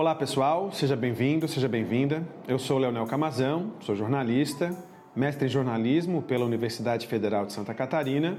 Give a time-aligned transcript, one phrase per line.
[0.00, 2.22] Olá pessoal, seja bem-vindo, seja bem-vinda.
[2.46, 4.72] Eu sou Leonel Camazão, sou jornalista,
[5.14, 8.38] mestre em jornalismo pela Universidade Federal de Santa Catarina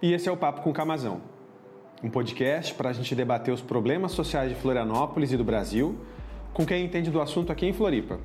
[0.00, 1.20] e esse é o Papo com Camazão,
[2.00, 5.98] um podcast para a gente debater os problemas sociais de Florianópolis e do Brasil
[6.52, 8.20] com quem entende do assunto aqui em Floripa.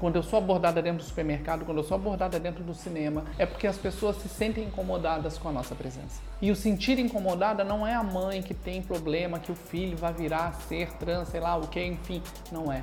[0.00, 3.44] Quando eu sou abordada dentro do supermercado, quando eu sou abordada dentro do cinema, é
[3.44, 6.22] porque as pessoas se sentem incomodadas com a nossa presença.
[6.40, 10.14] E o sentir incomodada não é a mãe que tem problema, que o filho vai
[10.14, 12.82] virar ser trans, sei lá o que, enfim, não é.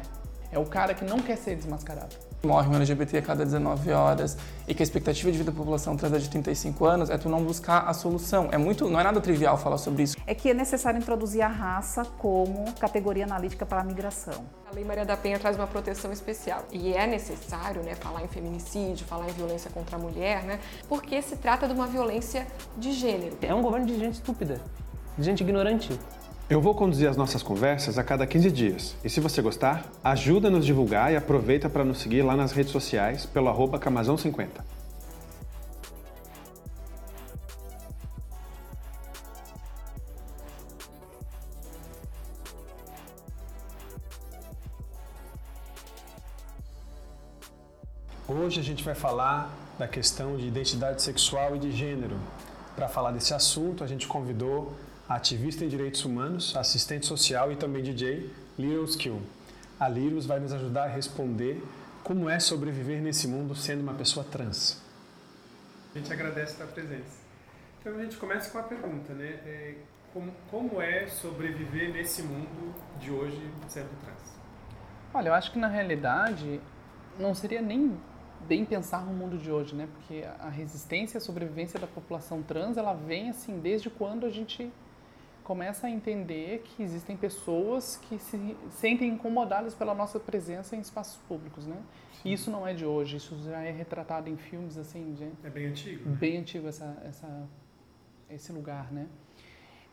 [0.52, 4.38] É o cara que não quer ser desmascarado morre um LGBT a cada 19 horas
[4.68, 7.30] e que a expectativa de vida da população trans é de 35 anos, é tu
[7.30, 8.50] não buscar a solução.
[8.52, 10.18] É muito, não é nada trivial falar sobre isso.
[10.26, 14.46] É que é necessário introduzir a raça como categoria analítica para a migração.
[14.70, 18.28] A Lei Maria da Penha traz uma proteção especial e é necessário, né, falar em
[18.28, 22.46] feminicídio, falar em violência contra a mulher, né, porque se trata de uma violência
[22.78, 23.38] de gênero.
[23.42, 24.60] É um governo de gente estúpida,
[25.18, 25.98] de gente ignorante.
[26.50, 28.96] Eu vou conduzir as nossas conversas a cada 15 dias.
[29.04, 32.54] E se você gostar, ajuda a nos divulgar e aproveita para nos seguir lá nas
[32.54, 34.48] redes sociais pelo arroba Camazão50.
[48.26, 52.16] Hoje a gente vai falar da questão de identidade sexual e de gênero.
[52.74, 54.74] Para falar desse assunto, a gente convidou
[55.08, 59.22] ativista em direitos humanos, assistente social e também DJ, Liros Kill.
[59.80, 61.64] A Liros vai nos ajudar a responder
[62.04, 64.82] como é sobreviver nesse mundo sendo uma pessoa trans.
[65.94, 67.18] A gente agradece a presença.
[67.80, 69.40] Então a gente começa com a pergunta, né?
[69.46, 69.76] É,
[70.14, 74.36] como, como é sobreviver nesse mundo de hoje sendo trans?
[75.14, 76.60] Olha, eu acho que na realidade
[77.20, 77.98] não seria nem
[78.48, 79.88] bem pensar no mundo de hoje, né?
[79.94, 84.30] Porque a resistência e a sobrevivência da população trans, ela vem assim desde quando a
[84.30, 84.72] gente
[85.48, 91.16] começa a entender que existem pessoas que se sentem incomodadas pela nossa presença em espaços
[91.26, 91.82] públicos, né?
[92.26, 95.50] E isso não é de hoje, isso já é retratado em filmes assim, de, é
[95.50, 96.10] bem antigo.
[96.10, 96.18] Né?
[96.18, 97.48] Bem antigo essa, essa
[98.30, 99.08] esse lugar, né?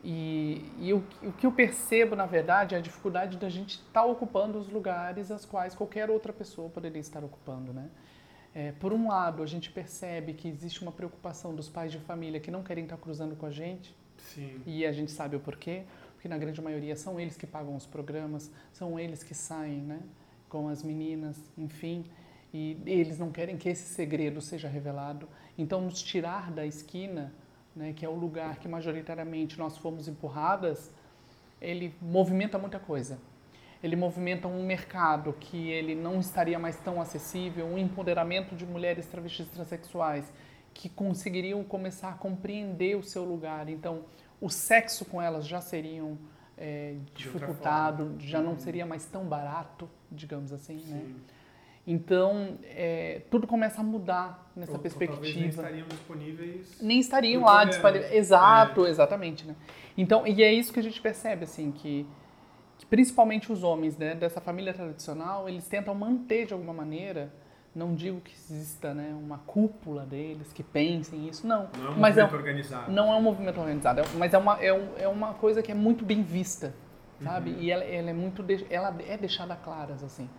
[0.03, 4.03] E, e o, o, que eu percebo, na verdade, é a dificuldade da gente estar
[4.03, 7.91] tá ocupando os lugares as quais qualquer outra pessoa poderia estar ocupando, né?
[8.53, 12.41] É, por um lado, a gente percebe que existe uma preocupação dos pais de família
[12.41, 13.94] que não querem estar tá cruzando com a gente,
[14.32, 14.60] Sim.
[14.66, 15.82] E a gente sabe o porquê,
[16.14, 20.00] porque na grande maioria são eles que pagam os programas, são eles que saem, né,
[20.48, 22.04] com as meninas, enfim,
[22.52, 25.28] e eles não querem que esse segredo seja revelado.
[25.58, 27.32] Então, nos tirar da esquina,
[27.74, 30.92] né, que é o lugar que majoritariamente nós fomos empurradas,
[31.60, 33.18] ele movimenta muita coisa.
[33.82, 39.06] Ele movimenta um mercado que ele não estaria mais tão acessível, um empoderamento de mulheres
[39.06, 40.32] travestis transexuais
[40.74, 43.68] que conseguiriam começar a compreender o seu lugar.
[43.68, 44.02] Então,
[44.40, 46.18] o sexo com elas já seriam
[46.58, 48.58] é, dificultado, já não uhum.
[48.58, 50.80] seria mais tão barato, digamos assim, né?
[50.82, 50.94] Sim.
[50.94, 51.14] né?
[51.86, 55.20] Então, é, tudo começa a mudar nessa ou, perspectiva.
[55.26, 56.80] Ou nem estariam disponíveis.
[56.80, 58.12] Nem estariam lá disponíveis.
[58.12, 58.90] Exato, é.
[58.90, 59.46] exatamente.
[59.46, 59.54] Né?
[59.96, 62.06] Então, e é isso que a gente percebe, assim, que,
[62.78, 67.30] que principalmente os homens né, dessa família tradicional, eles tentam manter de alguma maneira
[67.74, 71.68] não digo que exista né, uma cúpula deles que pensem isso, não.
[71.76, 72.92] Não é um mas movimento é, organizado.
[72.92, 75.72] Não é um movimento organizado, é, mas é uma, é, um, é uma coisa que
[75.72, 76.72] é muito bem vista,
[77.22, 77.50] sabe?
[77.50, 77.60] Uhum.
[77.60, 80.30] E ela, ela, é muito, ela é deixada claras, assim.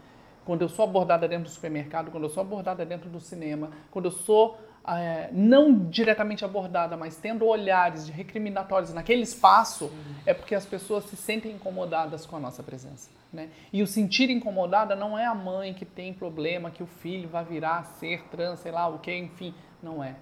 [0.46, 4.06] Quando eu sou abordada dentro do supermercado, quando eu sou abordada dentro do cinema, quando
[4.06, 4.58] eu sou
[4.88, 9.92] é, não diretamente abordada, mas tendo olhares de recriminatórios naquele espaço,
[10.26, 13.10] é porque as pessoas se sentem incomodadas com a nossa presença.
[13.34, 13.50] Né?
[13.74, 17.44] E o sentir incomodada não é a mãe que tem problema, que o filho vai
[17.44, 19.54] virar ser trans, sei lá o que, enfim.
[19.82, 20.16] Não é.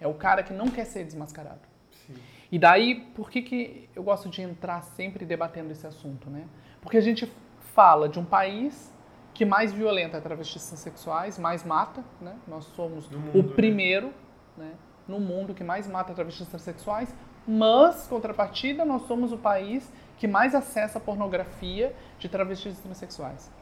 [0.00, 1.60] É o cara que não quer ser desmascarado.
[2.06, 2.14] Sim.
[2.50, 6.28] E daí, por que, que eu gosto de entrar sempre debatendo esse assunto?
[6.28, 6.44] Né?
[6.80, 7.32] Porque a gente
[7.74, 8.92] fala de um país
[9.36, 12.02] que mais violenta travestis sexuais, mais mata.
[12.20, 12.34] Né?
[12.48, 13.54] Nós somos mundo, o né?
[13.54, 14.14] primeiro
[14.56, 14.72] né?
[15.06, 17.14] no mundo que mais mata travestis transexuais,
[17.46, 23.52] mas, contrapartida, nós somos o país que mais acessa pornografia de travestis transexuais.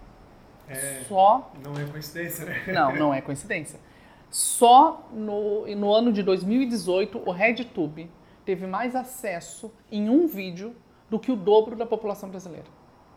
[0.68, 1.52] É, Só.
[1.62, 2.62] Não é coincidência, né?
[2.72, 3.80] Não, não é coincidência.
[4.30, 8.10] Só no, no ano de 2018, o RedTube
[8.44, 10.74] teve mais acesso em um vídeo
[11.10, 12.68] do que o dobro da população brasileira.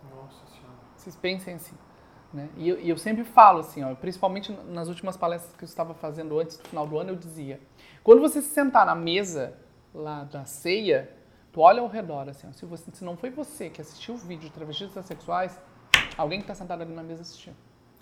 [0.09, 0.75] Nossa Senhora.
[0.95, 1.75] Vocês pensem assim.
[2.33, 2.49] Né?
[2.57, 5.93] E, eu, e eu sempre falo assim, ó, principalmente nas últimas palestras que eu estava
[5.93, 7.59] fazendo antes do final do ano, eu dizia:
[8.03, 9.53] quando você se sentar na mesa
[9.93, 11.09] lá da ceia,
[11.57, 14.17] Tu olha ao redor, assim, ó, se, você, se não foi você que assistiu o
[14.19, 15.59] vídeo de travestis sexuais,
[16.15, 17.51] alguém que está sentado ali na mesa assistiu.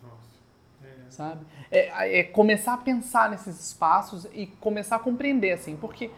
[0.03, 0.35] Nossa.
[0.83, 1.09] É.
[1.09, 1.45] Sabe?
[1.71, 6.11] É, é, começar a pensar nesses espaços e começar a compreender, assim, porque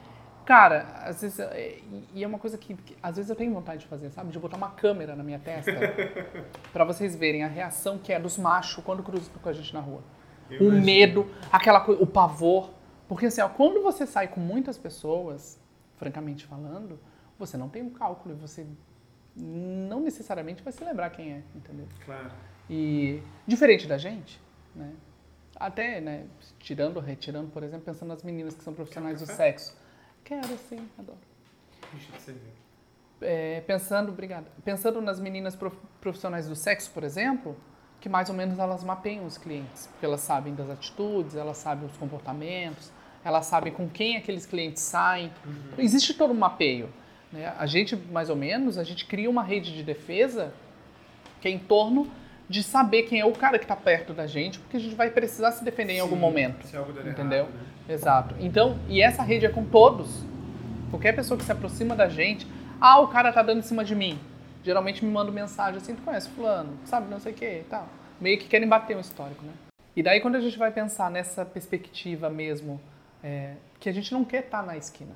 [0.47, 1.79] Cara, às vezes, é,
[2.13, 4.31] e é uma coisa que, que às vezes eu tenho vontade de fazer, sabe?
[4.31, 5.73] De botar uma câmera na minha testa
[6.71, 9.81] pra vocês verem a reação que é dos machos quando cruzam com a gente na
[9.81, 10.01] rua.
[10.49, 10.85] Eu o imagino.
[10.85, 12.69] medo, aquela coisa, o pavor.
[13.09, 15.59] Porque assim, ó, quando você sai com muitas pessoas,
[15.97, 16.97] francamente falando,
[17.37, 18.65] você não tem um cálculo e você
[19.35, 21.89] não necessariamente vai se lembrar quem é, entendeu?
[22.05, 22.31] Claro.
[22.69, 24.41] E diferente da gente,
[24.73, 24.93] né?
[25.57, 26.25] Até, né,
[26.57, 29.75] tirando, retirando, por exemplo, pensando nas meninas que são profissionais do sexo.
[30.27, 31.17] Quero sim, adoro.
[31.93, 32.53] Deixa de ser ver.
[33.21, 34.45] É, pensando, obrigada.
[34.65, 37.55] Pensando nas meninas prof- profissionais do sexo, por exemplo,
[38.01, 41.87] que mais ou menos elas mapeiam os clientes, porque elas sabem das atitudes, elas sabem
[41.87, 42.91] os comportamentos,
[43.23, 45.31] elas sabem com quem aqueles clientes saem.
[45.77, 46.89] Existe todo um mapeio.
[47.31, 47.47] Né?
[47.57, 50.53] A gente, mais ou menos, a gente cria uma rede de defesa
[51.39, 52.11] que é em torno
[52.49, 55.09] de saber quem é o cara que está perto da gente, porque a gente vai
[55.09, 56.65] precisar se defender em algum Sim, momento.
[56.65, 57.39] Se algo der Entendeu?
[57.39, 57.93] errado, né?
[57.93, 58.35] Exato.
[58.39, 60.23] Então, e essa rede é com todos.
[60.89, 62.47] Qualquer pessoa que se aproxima da gente,
[62.79, 64.17] ah, o cara tá dando em cima de mim.
[64.63, 67.87] Geralmente me manda mensagem assim, tu conhece fulano, sabe, não sei o que e tal.
[68.19, 69.51] Meio que querem bater um histórico, né?
[69.95, 72.79] E daí quando a gente vai pensar nessa perspectiva mesmo,
[73.23, 75.15] é, que a gente não quer estar na esquina.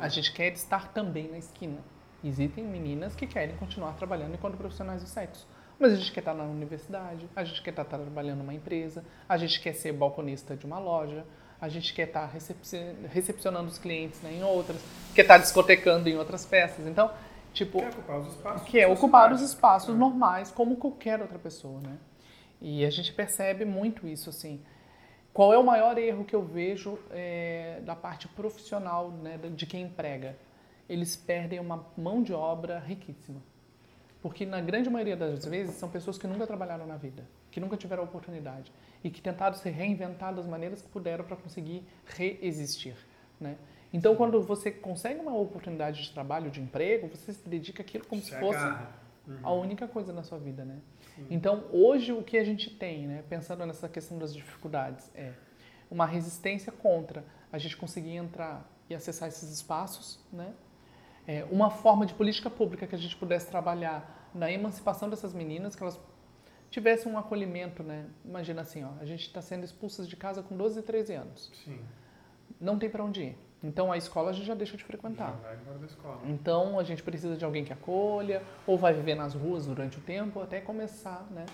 [0.00, 1.78] A gente quer estar também na esquina.
[2.22, 5.46] Existem meninas que querem continuar trabalhando enquanto profissionais do sexo.
[5.78, 9.36] Mas a gente quer estar na universidade, a gente quer estar trabalhando numa empresa, a
[9.36, 11.24] gente quer ser balconista de uma loja,
[11.60, 14.80] a gente quer estar recepci- recepcionando os clientes né, em outras,
[15.14, 16.86] quer estar discotecando em outras festas.
[16.86, 17.10] Então,
[17.52, 18.68] tipo, Quer ocupar os espaços.
[18.68, 21.96] que é da ocupar os espaços normais como qualquer outra pessoa, né?
[22.60, 24.60] E a gente percebe muito isso, assim.
[25.32, 29.82] Qual é o maior erro que eu vejo é, da parte profissional né, de quem
[29.82, 30.36] emprega?
[30.88, 33.42] Eles perdem uma mão de obra riquíssima.
[34.24, 37.76] Porque na grande maioria das vezes são pessoas que nunca trabalharam na vida, que nunca
[37.76, 38.72] tiveram oportunidade
[39.04, 42.96] e que tentaram se reinventar das maneiras que puderam para conseguir reexistir,
[43.38, 43.58] né?
[43.92, 48.22] Então, quando você consegue uma oportunidade de trabalho, de emprego, você se dedica àquilo como
[48.22, 48.94] Se se fosse agarra.
[49.42, 50.78] a única coisa na sua vida, né?
[51.28, 55.34] Então, hoje o que a gente tem, né, pensando nessa questão das dificuldades, é
[55.90, 57.22] uma resistência contra
[57.52, 60.54] a gente conseguir entrar e acessar esses espaços, né?
[61.26, 65.74] É, uma forma de política pública que a gente pudesse trabalhar na emancipação dessas meninas,
[65.74, 65.98] que elas
[66.70, 68.06] tivessem um acolhimento, né?
[68.24, 71.52] Imagina assim, ó, a gente está sendo expulsas de casa com 12 e 13 anos.
[71.64, 71.78] Sim.
[72.60, 73.38] Não tem para onde ir.
[73.62, 75.32] Então, a escola a gente já deixa de Já frequentar.
[75.40, 76.20] vai embora da escola.
[76.26, 80.02] Então a gente precisa de alguém que acolha, ou vai viver nas ruas durante o
[80.02, 81.46] tempo, até começar né,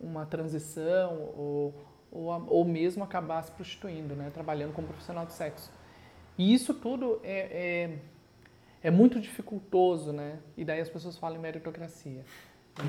[0.00, 1.74] uma transição, ou,
[2.10, 5.70] ou, ou mesmo acabar se prostituindo, né, trabalhando como profissional de sexo.
[6.38, 7.98] E isso tudo é, é,
[8.82, 10.38] é muito dificultoso, né?
[10.56, 12.24] E daí as pessoas falam em meritocracia.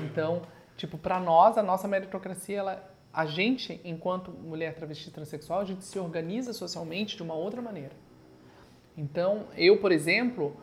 [0.04, 0.42] Então,
[0.76, 5.84] tipo, para nós, a nossa meritocracia, ela, a gente, enquanto mulher travesti transexual, a gente
[5.84, 7.92] se organiza socialmente de uma outra maneira.
[8.96, 10.56] Então, eu, por exemplo,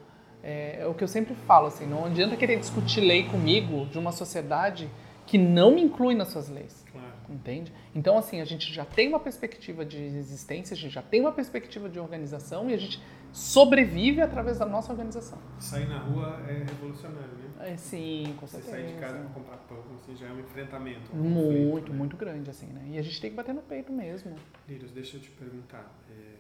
[0.44, 3.98] é, é o que eu sempre falo, assim, não adianta querer discutir lei comigo de
[3.98, 4.90] uma sociedade
[5.26, 7.08] que não me inclui nas suas leis, Claro.
[7.30, 7.72] entende?
[7.94, 11.32] Então, assim, a gente já tem uma perspectiva de existência, a gente já tem uma
[11.32, 13.00] perspectiva de organização e a gente
[13.32, 15.38] sobrevive através da nossa organização.
[15.60, 17.50] Sair na rua é revolucionário, né?
[17.72, 18.78] É, sim, com Você certeza.
[18.78, 21.02] sair de casa para comprar pão, assim, já é um enfrentamento.
[21.14, 21.98] um conflito, Muito, né?
[21.98, 22.86] muito grande, assim, né?
[22.92, 24.36] E a gente tem que bater no peito mesmo.
[24.68, 25.94] Lírios, deixa eu te perguntar.
[26.10, 26.40] é,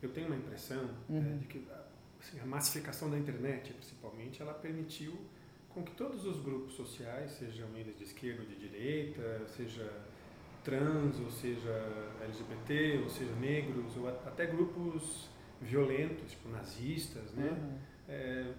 [0.00, 1.38] eu tenho uma impressão é, Uhum.
[1.38, 1.66] de que
[2.20, 5.16] assim, a massificação da internet, principalmente, ela permitiu
[5.70, 9.90] com que todos os grupos sociais, sejam eles de esquerda ou de direita, seja
[10.64, 11.70] trans, ou seja
[12.22, 15.28] LGBT, ou seja negros, ou até grupos
[15.60, 17.50] violentos, tipo nazistas, né?
[17.50, 17.78] Uhum.
[18.08, 18.52] É,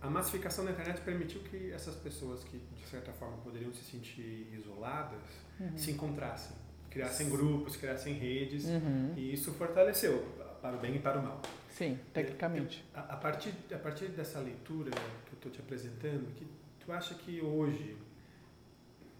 [0.00, 4.48] a massificação da internet permitiu que essas pessoas que, de certa forma, poderiam se sentir
[4.52, 5.20] isoladas,
[5.60, 5.76] Uhum.
[5.76, 6.54] se encontrassem,
[6.90, 9.14] criassem grupos, criassem redes, Uhum.
[9.16, 10.20] e isso fortaleceu,
[10.60, 11.40] para o bem e para o mal.
[11.70, 12.84] Sim, tecnicamente.
[12.94, 16.46] A, a partir, a partir dessa leitura que eu estou te apresentando, que
[16.80, 17.96] tu acha que hoje,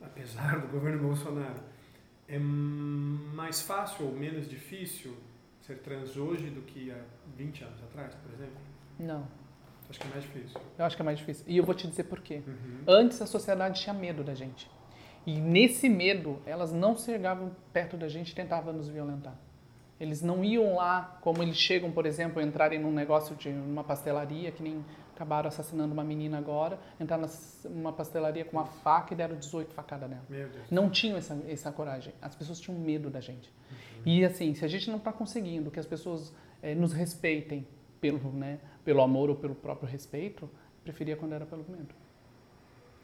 [0.03, 1.61] apesar do governo Bolsonaro,
[2.29, 5.15] é mais fácil ou menos difícil
[5.67, 6.99] ser trans hoje do que há
[7.37, 8.57] 20 anos atrás, por exemplo?
[8.99, 9.27] Não,
[9.87, 10.61] Tu acha que é mais difícil?
[10.79, 11.45] eu acho que é mais difícil.
[11.49, 12.43] E eu vou te dizer por quê.
[12.47, 12.81] Uhum.
[12.87, 14.71] Antes a sociedade tinha medo da gente.
[15.27, 19.35] E nesse medo, elas não chegavam perto da gente e tentavam nos violentar.
[19.99, 24.51] Eles não iam lá, como eles chegam, por exemplo, entrarem num negócio de uma pastelaria,
[24.53, 27.19] que nem acabaram assassinando uma menina agora, entrar
[27.65, 30.25] numa pastelaria com uma faca e deram 18 facadas nela.
[30.71, 32.13] Não tinham essa, essa coragem.
[32.21, 33.51] As pessoas tinham medo da gente.
[34.05, 37.67] E assim, se a gente não está conseguindo que as pessoas eh, nos respeitem
[38.01, 40.51] pelo, né, pelo amor ou pelo próprio respeito,
[40.83, 41.95] preferia quando era pelo medo.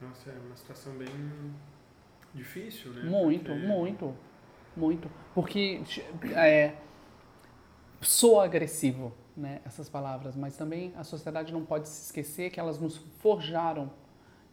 [0.01, 1.09] Nossa, é uma situação bem
[2.35, 3.03] difícil, né?
[3.09, 4.15] Muito, Porque- muito,
[4.77, 5.11] muito.
[5.35, 5.81] Porque
[6.35, 6.75] é,
[8.01, 12.79] sou agressivo, né, essas palavras, mas também a sociedade não pode se esquecer que elas
[12.79, 13.91] nos forjaram.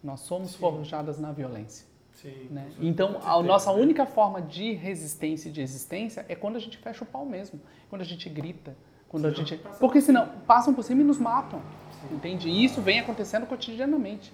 [0.04, 0.60] Nós somos Sim.
[0.60, 1.86] forjadas na violência.
[2.14, 2.48] Sim.
[2.50, 2.72] Né?
[2.80, 3.80] Então, a nossa né?
[3.82, 7.60] única forma de resistência e de existência é quando a gente fecha o pau mesmo,
[7.90, 8.76] quando a gente grita,
[9.10, 11.62] quando a Senão gente, passa porque senão passam por cima e nos matam,
[12.12, 12.50] entende?
[12.50, 14.34] E isso vem acontecendo cotidianamente.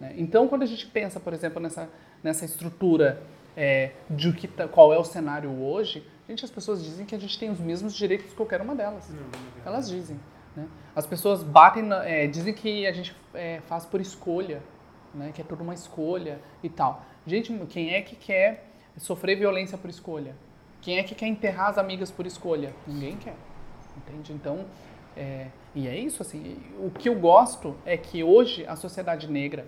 [0.00, 0.14] né?
[0.16, 1.88] Então, quando a gente pensa, por exemplo, nessa
[2.22, 3.22] nessa estrutura
[3.56, 7.18] é, de que tá- qual é o cenário hoje, gente, as pessoas dizem que a
[7.18, 9.08] gente tem os mesmos direitos que qualquer uma delas.
[9.10, 9.24] Não, não
[9.64, 9.68] é.
[9.68, 10.18] Elas dizem.
[10.56, 10.66] Né?
[10.94, 14.62] As pessoas batem, na- é, dizem que a gente é, faz por escolha,
[15.14, 15.32] né?
[15.34, 17.04] que é tudo uma escolha e tal.
[17.26, 20.34] Gente, quem é que quer sofrer violência por escolha?
[20.80, 22.72] Quem é que quer enterrar as amigas por escolha?
[22.86, 23.36] Ninguém quer.
[23.96, 24.32] Entende?
[24.32, 24.64] Então,
[25.16, 26.56] é, e é isso assim.
[26.78, 29.66] O que eu gosto é que hoje a sociedade negra,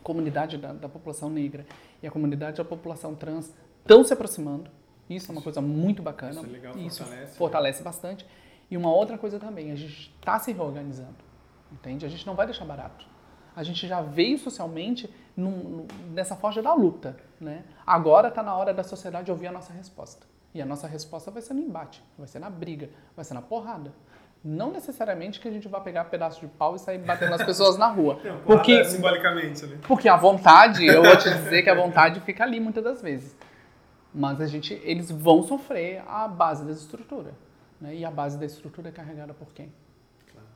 [0.00, 1.66] a comunidade da, da população negra
[2.02, 4.70] e a comunidade da população trans estão se aproximando.
[5.10, 6.32] Isso é uma coisa muito bacana.
[6.32, 7.36] Isso é legal, Isso fortalece, né?
[7.38, 8.26] fortalece bastante.
[8.70, 11.16] E uma outra coisa também, a gente está se reorganizando,
[11.72, 12.06] entende?
[12.06, 13.04] A gente não vai deixar barato.
[13.56, 17.64] A gente já veio socialmente num- nessa forja da luta, né?
[17.84, 20.24] Agora está na hora da sociedade ouvir a nossa resposta.
[20.54, 23.42] E a nossa resposta vai ser no embate, vai ser na briga, vai ser na
[23.42, 23.92] porrada.
[24.42, 27.76] Não necessariamente que a gente vai pegar pedaço de pau e sair batendo nas pessoas
[27.76, 28.18] na rua.
[28.24, 29.78] Não, Porque, simbolicamente, né?
[29.82, 33.36] porque a vontade, eu vou te dizer que a vontade fica ali muitas das vezes.
[34.14, 37.32] Mas a gente, eles vão sofrer a base da estrutura.
[37.80, 37.96] Né?
[37.96, 39.72] E a base da estrutura é carregada por quem?
[40.32, 40.48] Claro.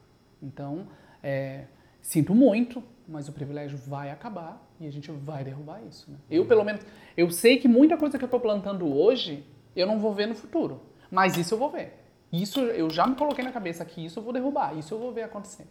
[0.42, 0.86] Então,
[1.22, 1.64] é,
[2.02, 6.10] sinto muito, mas o privilégio vai acabar e a gente vai derrubar isso.
[6.10, 6.16] né?
[6.30, 6.82] Eu, pelo menos,
[7.16, 9.44] eu sei que muita coisa que eu estou plantando hoje,
[9.74, 10.80] eu não vou ver no futuro.
[11.10, 12.00] Mas isso eu vou ver.
[12.32, 15.12] Isso eu já me coloquei na cabeça que isso eu vou derrubar, isso eu vou
[15.12, 15.66] ver acontecer.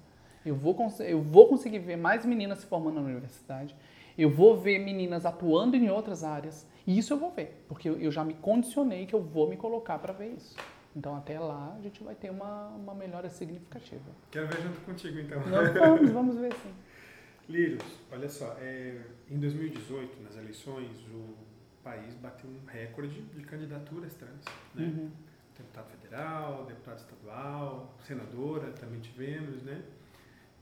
[0.46, 3.76] Eu vou, eu vou conseguir ver mais meninas se formando na universidade,
[4.18, 8.12] eu vou ver meninas atuando em outras áreas, e isso eu vou ver, porque eu,
[8.12, 10.56] já me condicionei que eu vou me colocar para ver isso.
[10.96, 14.12] Então, até lá, a gente vai ter uma, uma melhora significativa.
[14.30, 15.40] Quero ver junto contigo, então.
[15.48, 16.74] Não, vamos, vamos ver sim.
[17.50, 21.36] Lírios, olha só, é, em 2018, nas eleições, o
[21.84, 24.46] país bateu um recorde de candidaturas trans.
[24.76, 24.86] Né?
[24.86, 25.12] Uhum.
[25.58, 29.82] Deputado federal, deputado estadual, senadora também tivemos, né?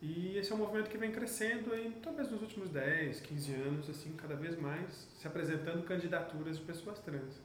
[0.01, 3.89] E esse é um movimento que vem crescendo aí, talvez nos últimos 10, 15 anos,
[3.89, 7.39] assim, cada vez mais se apresentando candidaturas de pessoas trans.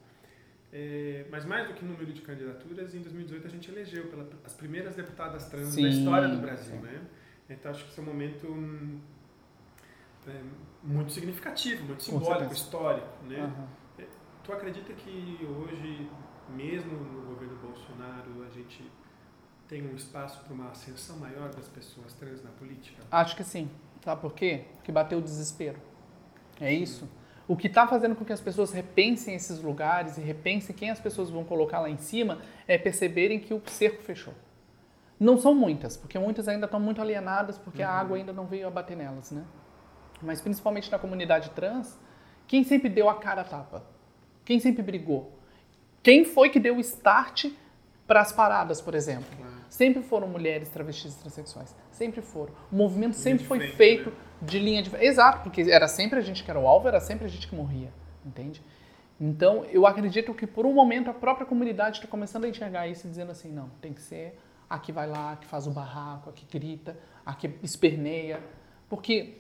[0.73, 4.55] É, mas mais do que número de candidaturas, em 2018 a gente elegeu pela, as
[4.55, 6.83] primeiras deputadas trans Sim, da história do Brasil, sim.
[6.83, 7.03] né?
[7.49, 9.01] Então acho que esse é um momento hum,
[10.27, 10.41] é,
[10.83, 13.41] muito significativo, muito simbólico, histórico, né?
[13.41, 13.69] Aham.
[14.43, 16.09] Tu acredita que hoje,
[16.51, 18.89] mesmo no governo Bolsonaro, a gente
[19.69, 23.03] tem um espaço para uma ascensão maior das pessoas trans na política?
[23.11, 23.69] Acho que sim.
[24.05, 24.65] Sabe por quê?
[24.77, 25.79] Porque bateu o desespero.
[26.61, 27.09] É isso.
[27.49, 31.01] O que está fazendo com que as pessoas repensem esses lugares e repensem quem as
[31.01, 34.35] pessoas vão colocar lá em cima é perceberem que o cerco fechou.
[35.19, 38.67] Não são muitas, porque muitas ainda estão muito alienadas porque a água ainda não veio
[38.67, 39.45] a bater nelas, né?
[40.21, 41.99] Mas principalmente na comunidade trans,
[42.47, 43.85] quem sempre deu a cara a tapa?
[44.45, 45.39] Quem sempre brigou?
[46.03, 47.47] Quem foi que deu o start
[48.07, 49.46] para as paradas, por exemplo?
[49.77, 51.77] Sempre foram mulheres travestis e transexuais.
[51.91, 52.51] Sempre foram.
[52.73, 54.17] O movimento sempre foi feito né?
[54.41, 57.27] de linha de Exato, porque era sempre a gente que era o alvo, era sempre
[57.27, 57.93] a gente que morria.
[58.25, 58.63] Entende?
[59.21, 63.07] Então, eu acredito que por um momento a própria comunidade está começando a enxergar isso
[63.07, 65.71] e dizendo assim: não, tem que ser a que vai lá, a que faz o
[65.71, 68.41] barraco, a que grita, a que esperneia.
[68.89, 69.35] Porque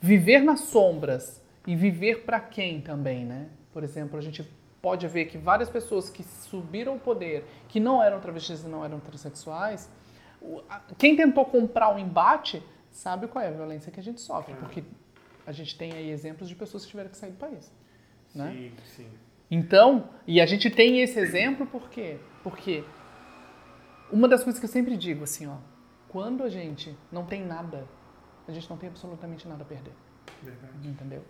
[0.00, 3.48] viver nas sombras e viver para quem também, né?
[3.72, 4.48] Por exemplo, a gente
[4.86, 7.38] pode ver que várias pessoas que subiram ao poder,
[7.70, 9.90] que não eram travestis e não eram transexuais,
[10.42, 10.60] o-
[10.98, 14.84] quem tentou comprar o embate sabe qual é a violência que a gente sofre, porque
[15.46, 17.72] a gente tem aí exemplos de pessoas que tiveram que sair do país.
[18.34, 18.50] Né?
[18.52, 18.72] Sim,
[19.04, 19.08] sim.
[19.50, 19.88] Então,
[20.26, 22.18] e a gente tem esse exemplo por quê?
[22.42, 22.84] Porque
[24.12, 25.56] uma das coisas que eu sempre digo assim, ó,
[26.08, 27.86] quando a gente não tem nada,
[28.46, 29.92] a gente não tem absolutamente nada a perder,
[30.42, 30.72] Verdade.
[30.88, 31.22] entendeu?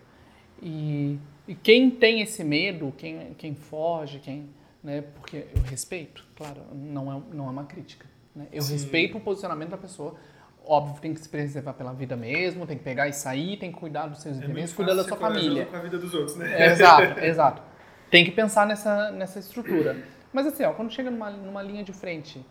[0.62, 4.48] E, e quem tem esse medo, quem, quem foge, quem,
[4.82, 8.46] né, porque eu respeito, claro, não é, não é uma crítica, né?
[8.52, 8.72] Eu Sim.
[8.74, 10.14] respeito o posicionamento da pessoa,
[10.64, 13.78] óbvio, tem que se preservar pela vida mesmo, tem que pegar e sair, tem que
[13.78, 15.66] cuidar dos seus É interesses, cuidar da sua família.
[15.66, 16.66] com a vida dos outros, né?
[16.70, 17.62] Exato, exato.
[18.10, 19.96] Tem que pensar nessa, nessa estrutura.
[20.32, 22.44] Mas assim, ó, quando chega numa, numa linha de frente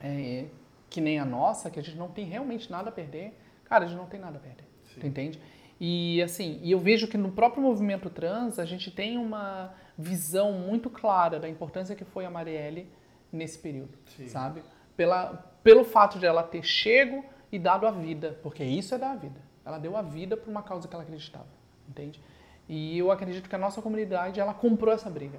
[0.00, 0.44] é,
[0.88, 3.88] que nem a nossa, que a gente não tem realmente nada a perder, cara, a
[3.88, 4.64] gente não tem nada a perder.
[4.84, 5.00] Sim.
[5.00, 5.40] Tu entende?
[5.78, 10.52] E assim, e eu vejo que no próprio movimento trans a gente tem uma visão
[10.52, 12.88] muito clara da importância que foi a Marielle
[13.32, 14.28] nesse período, Sim.
[14.28, 14.62] sabe?
[14.96, 19.12] Pela, pelo fato de ela ter chego e dado a vida, porque isso é dar
[19.12, 19.40] a vida.
[19.64, 21.48] Ela deu a vida por uma causa que ela acreditava,
[21.88, 22.20] entende?
[22.68, 25.38] E eu acredito que a nossa comunidade, ela comprou essa briga,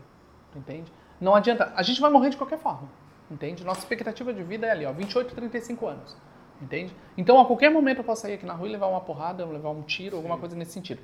[0.56, 0.92] entende?
[1.20, 2.90] Não adianta, a gente vai morrer de qualquer forma.
[3.30, 3.64] entende?
[3.64, 6.18] Nossa expectativa de vida é ali, ó, 28, 35 anos,
[6.62, 6.96] entende?
[7.18, 9.70] Então, a qualquer momento eu posso sair aqui na rua e levar uma porrada, levar
[9.70, 11.02] um tiro, alguma coisa nesse sentido.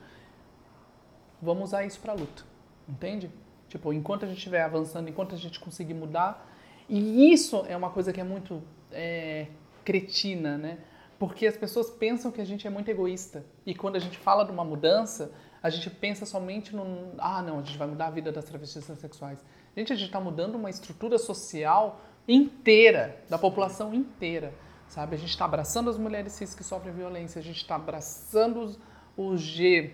[1.42, 2.44] Vamos usar isso para luta,
[2.88, 3.30] entende?
[3.68, 6.48] Tipo, enquanto a gente estiver avançando, enquanto a gente conseguir mudar,
[6.88, 9.48] e isso é uma coisa que é muito é,
[9.84, 10.78] cretina, né?
[11.18, 13.46] Porque as pessoas pensam que a gente é muito egoísta.
[13.66, 15.32] E quando a gente fala de uma mudança,
[15.62, 17.14] a gente pensa somente no.
[17.18, 19.44] Ah, não, a gente vai mudar a vida das travestis sexuais.
[19.76, 24.54] Gente, a gente está mudando uma estrutura social inteira, da população inteira.
[24.94, 25.16] Sabe?
[25.16, 28.80] A gente está abraçando as mulheres cis que sofrem violência, a gente está abraçando os,
[29.18, 29.92] os G,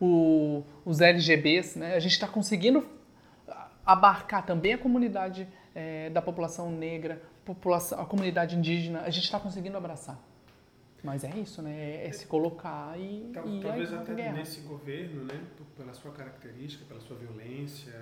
[0.00, 1.94] o, os LGBs, né?
[1.94, 2.82] A gente está conseguindo
[3.84, 9.38] abarcar também a comunidade é, da população negra, população, a comunidade indígena, a gente está
[9.38, 10.18] conseguindo abraçar.
[11.04, 11.74] Mas é isso, né?
[11.78, 13.30] É, é se colocar e.
[13.34, 14.32] Tal, e talvez até guerra.
[14.38, 15.38] nesse governo, né,
[15.76, 17.92] pela sua característica, pela sua violência,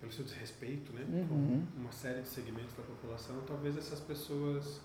[0.00, 1.64] pelo seu desrespeito, né, Uhum.
[1.72, 4.80] com uma série de segmentos da população, talvez essas pessoas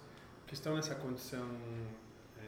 [0.53, 1.49] que estão nessa condição
[2.39, 2.43] é,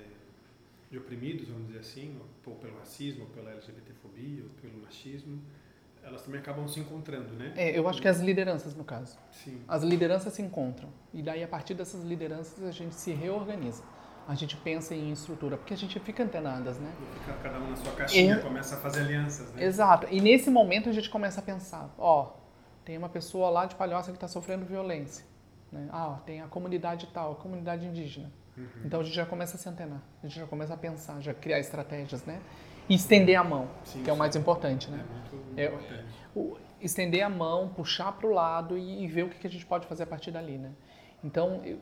[0.92, 5.42] de oprimidos, vamos dizer assim, ou, pelo racismo, ou pela LGBTfobia, ou pelo machismo,
[6.04, 7.52] elas também acabam se encontrando, né?
[7.58, 9.18] É, eu acho que as lideranças, no caso.
[9.32, 9.60] Sim.
[9.68, 10.88] As lideranças se encontram.
[11.12, 13.82] E daí, a partir dessas lideranças, a gente se reorganiza.
[14.28, 16.92] A gente pensa em estrutura, porque a gente fica antenadas, né?
[17.02, 18.40] E fica cada um na sua caixinha, É.
[18.40, 19.64] começa a fazer alianças, né?
[19.66, 20.08] Exato.
[20.12, 22.34] E nesse momento a gente começa a pensar, ó,
[22.84, 25.26] tem uma pessoa lá de Palhoça que está sofrendo violência.
[25.76, 25.88] Né?
[25.92, 28.32] Ah, ó, tem a comunidade tal, a comunidade indígena.
[28.58, 28.66] Uhum.
[28.86, 31.34] Então a gente já começa a se antenar, a gente já começa a pensar, já
[31.34, 32.40] criar estratégias, né?
[32.88, 34.20] E estender a mão, Sim, que é o sim.
[34.20, 35.06] mais importante, É né?
[35.32, 36.06] muito É, importante.
[36.36, 39.50] o- estender a mão, puxar para o lado e, e ver o que, que a
[39.50, 40.72] gente pode fazer a partir dali, né?
[41.24, 41.80] Então, eu,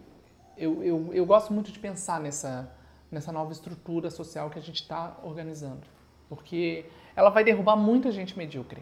[0.58, 2.72] eu, eu, eu gosto muito de pensar nessa,
[3.12, 5.82] nessa nova estrutura social que a gente está organizando,
[6.30, 6.86] porque
[7.16, 8.82] ela vai derrubar muita gente medíocre,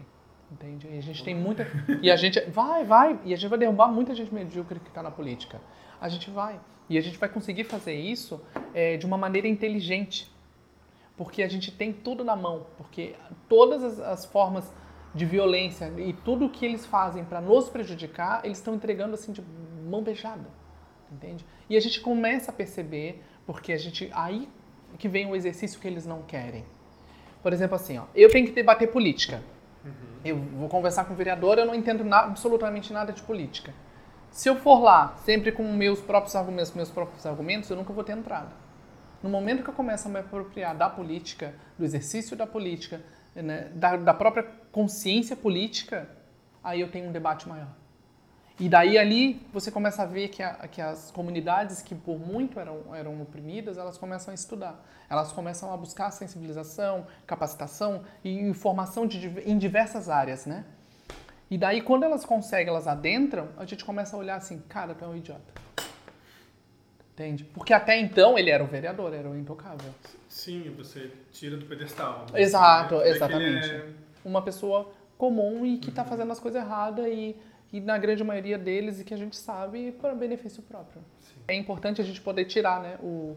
[0.52, 0.86] entende?
[0.90, 1.66] E a gente tem muita...
[2.02, 2.40] E a gente...
[2.50, 3.18] Vai, vai!
[3.24, 5.60] E a gente vai derrubar muita gente medíocre que está na política.
[6.00, 6.60] A gente vai.
[6.88, 8.40] E a gente vai conseguir fazer isso
[8.74, 10.30] é, de uma maneira inteligente,
[11.16, 13.14] porque a gente tem tudo na mão, porque
[13.48, 14.72] todas as, as formas
[15.14, 19.42] de violência e tudo que eles fazem para nos prejudicar, eles estão entregando assim de
[19.88, 20.48] mão beijada,
[21.10, 21.44] entende?
[21.68, 24.48] E a gente começa a perceber, porque a gente aí
[24.98, 26.64] que vem o exercício que eles não querem.
[27.42, 29.42] Por exemplo, assim, ó, eu tenho que debater política.
[30.24, 33.72] Eu vou conversar com o vereador, eu não entendo na- absolutamente nada de política.
[34.30, 38.04] Se eu for lá sempre com meus próprios argumentos, meus próprios argumentos, eu nunca vou
[38.04, 38.50] ter entrada.
[39.22, 43.00] No momento que eu começo a me apropriar da política, do exercício da política,
[43.34, 46.08] né, da, da própria consciência política,
[46.62, 47.68] aí eu tenho um debate maior.
[48.60, 52.60] E daí ali você começa a ver que, a- que as comunidades que por muito
[52.60, 54.84] eram, eram oprimidas, elas começam a estudar.
[55.10, 60.64] Elas começam a buscar sensibilização, capacitação e informação de em diversas áreas, né?
[61.50, 65.04] E daí quando elas conseguem, elas adentram, a gente começa a olhar assim, cara, tu
[65.04, 65.52] é um idiota.
[67.12, 67.44] Entende?
[67.44, 69.90] Porque até então ele era o vereador, era o intocável.
[70.28, 72.24] Sim, você tira do pedestal.
[72.34, 73.70] Exato, que exatamente.
[73.70, 73.86] é-
[74.24, 77.36] Uma pessoa comum e que está fazendo as coisas erradas e,
[77.72, 81.02] e na grande maioria deles e que a gente sabe para benefício próprio.
[81.48, 83.36] É importante a gente poder tirar né, o-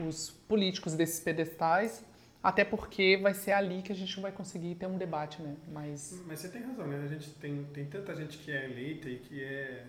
[0.00, 2.04] os políticos desses pedestais,
[2.42, 5.54] até porque vai ser ali que a gente vai conseguir ter um debate, né?
[5.72, 7.02] Mais Mas você tem razão, né?
[7.04, 9.84] A gente tem, tem tanta gente que é eleita e que é.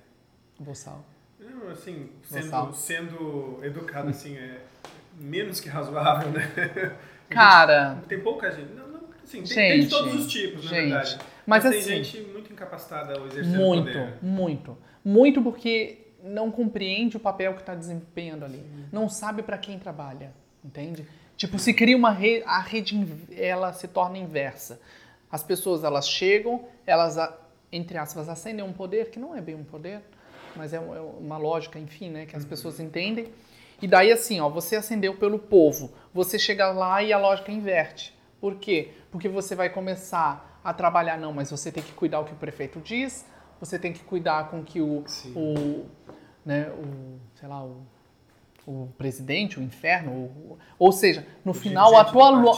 [0.60, 1.04] boçal.
[1.40, 2.74] Não, assim, Boçal.
[2.74, 3.12] sendo,
[3.58, 4.62] sendo educado assim, é
[5.20, 6.96] menos que razoável, né?
[7.30, 8.72] Cara, Tem pouca gente.
[8.74, 11.20] Não, não, assim, tem, tem de Gente, todos os tipos, na gente, verdade.
[11.46, 14.14] Mas tem assim- gente muito incapacitada ao exercer o Muito, poder.
[14.22, 14.78] muito.
[15.04, 18.64] Muito porque não compreende o papel que está desempenhando ali.
[18.92, 21.06] Não sabe para quem trabalha, entende?
[21.38, 23.06] Tipo, se cria uma rede, a rede
[23.38, 24.80] ela se torna inversa.
[25.30, 27.18] As pessoas elas chegam, elas
[27.72, 30.00] entre aspas acendem um poder que não é bem um poder,
[30.56, 33.28] mas é é uma lógica, enfim, né, que as pessoas entendem.
[33.82, 38.16] E daí assim, ó, você acendeu pelo povo, você chega lá e a lógica inverte.
[38.40, 38.92] Por quê?
[39.12, 42.36] Porque você vai começar a trabalhar, não, mas você tem que cuidar o que o
[42.36, 43.26] prefeito diz,
[43.60, 45.86] você tem que cuidar com que o, o
[46.46, 47.82] né, o, sei lá, o,
[48.68, 52.58] o presidente, o inferno, o- ou seja, no final a tua lo-.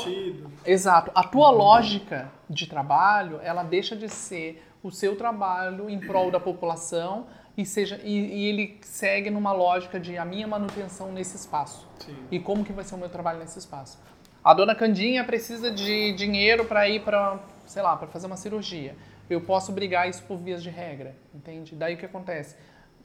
[0.66, 1.12] Exato.
[1.14, 6.40] A tua lógica de trabalho, ela deixa de ser o seu trabalho em prol da
[6.40, 11.86] população e, seja, e, e ele segue numa lógica de a minha manutenção nesse espaço.
[12.00, 12.16] Sim.
[12.32, 14.00] E como que vai ser o meu trabalho nesse espaço?
[14.44, 18.96] A dona Candinha precisa de dinheiro para ir para, sei lá, para fazer uma cirurgia.
[19.30, 21.76] Eu posso brigar isso por vias de regra, entende?
[21.76, 22.56] Daí o que acontece?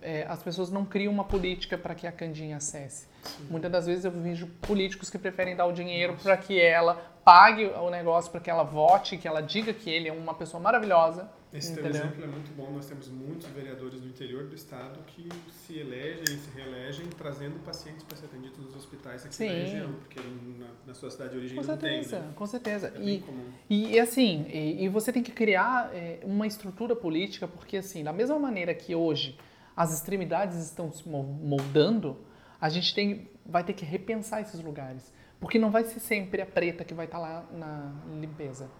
[0.00, 3.06] É, as pessoas não criam uma política para que a Candinha acesse.
[3.48, 6.94] Muitas das vezes eu vejo políticos que preferem dar o dinheiro para que ela
[7.24, 10.60] pague o negócio, para que ela vote, que ela diga que ele é uma pessoa
[10.60, 12.70] maravilhosa, Esse teu exemplo é muito bom.
[12.70, 17.58] Nós temos muitos vereadores no interior do estado que se elegem e se reelegem trazendo
[17.64, 19.46] pacientes para ser atendidos nos hospitais aqui Sim.
[19.48, 20.20] na região, porque
[20.58, 22.32] na, na sua cidade de origem Com não tem, certeza, né?
[22.34, 22.86] com certeza.
[22.88, 23.24] É bem
[23.68, 23.74] E.
[23.74, 28.02] E, e assim, e, e você tem que criar é, uma estrutura política, porque assim,
[28.02, 29.38] da mesma maneira que hoje
[29.76, 32.16] as extremidades estão se mo- moldando,
[32.60, 35.12] a gente tem, vai ter que repensar esses lugares.
[35.40, 38.70] Porque não vai ser sempre a preta que vai estar lá na limpeza.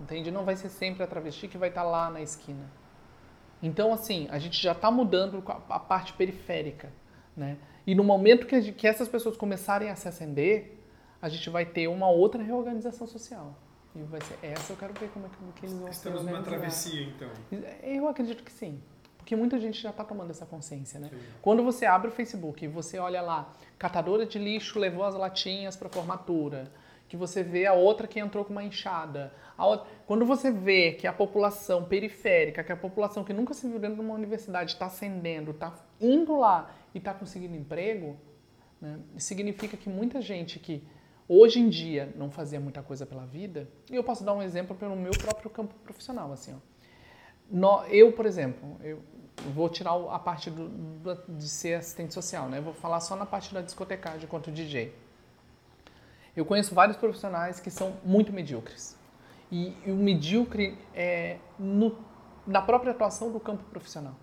[0.00, 0.30] Entende?
[0.30, 2.64] Não vai ser sempre a travesti que vai estar lá na esquina.
[3.62, 6.92] Então, assim, a gente já está mudando a, parte periférica,
[7.36, 7.56] né?
[7.86, 10.78] E no momento que, gente- que essas pessoas começarem a se acender,
[11.20, 13.54] a gente vai ter uma outra reorganização social.
[13.96, 17.02] E vai ser essa, eu quero ver como é que, eles vão Estamos numa travessia,
[17.02, 17.28] então.
[17.82, 18.80] Eu acredito que sim.
[19.16, 21.08] Porque muita gente já está tomando essa consciência, né?
[21.10, 21.18] Sim.
[21.42, 25.76] Quando você abre o Facebook e você olha lá, catadora de lixo levou as latinhas
[25.76, 26.70] para formatura,
[27.08, 29.32] que você vê a outra que entrou com uma enxada.
[29.58, 33.78] outra- Quando você vê que a população periférica, que a população que nunca se viu
[33.78, 38.16] dentro de uma universidade está ascendendo, está indo lá e está conseguindo emprego,
[38.80, 38.98] né?
[39.16, 40.86] significa que muita gente que
[41.28, 44.76] hoje em dia não fazia muita coisa pela vida, e eu posso dar um exemplo
[44.76, 46.58] pelo meu próprio campo profissional, assim, ó.
[47.50, 49.02] Nó- eu, por exemplo, eu
[49.54, 52.58] vou tirar a parte do- do- de ser assistente social, né?
[52.58, 54.92] Eu vou falar só na parte da discotecagem enquanto DJ.
[56.36, 58.96] Eu conheço vários profissionais que são muito medíocres.
[59.50, 61.96] E, e o medíocre é no,
[62.46, 64.14] na própria atuação do campo profissional.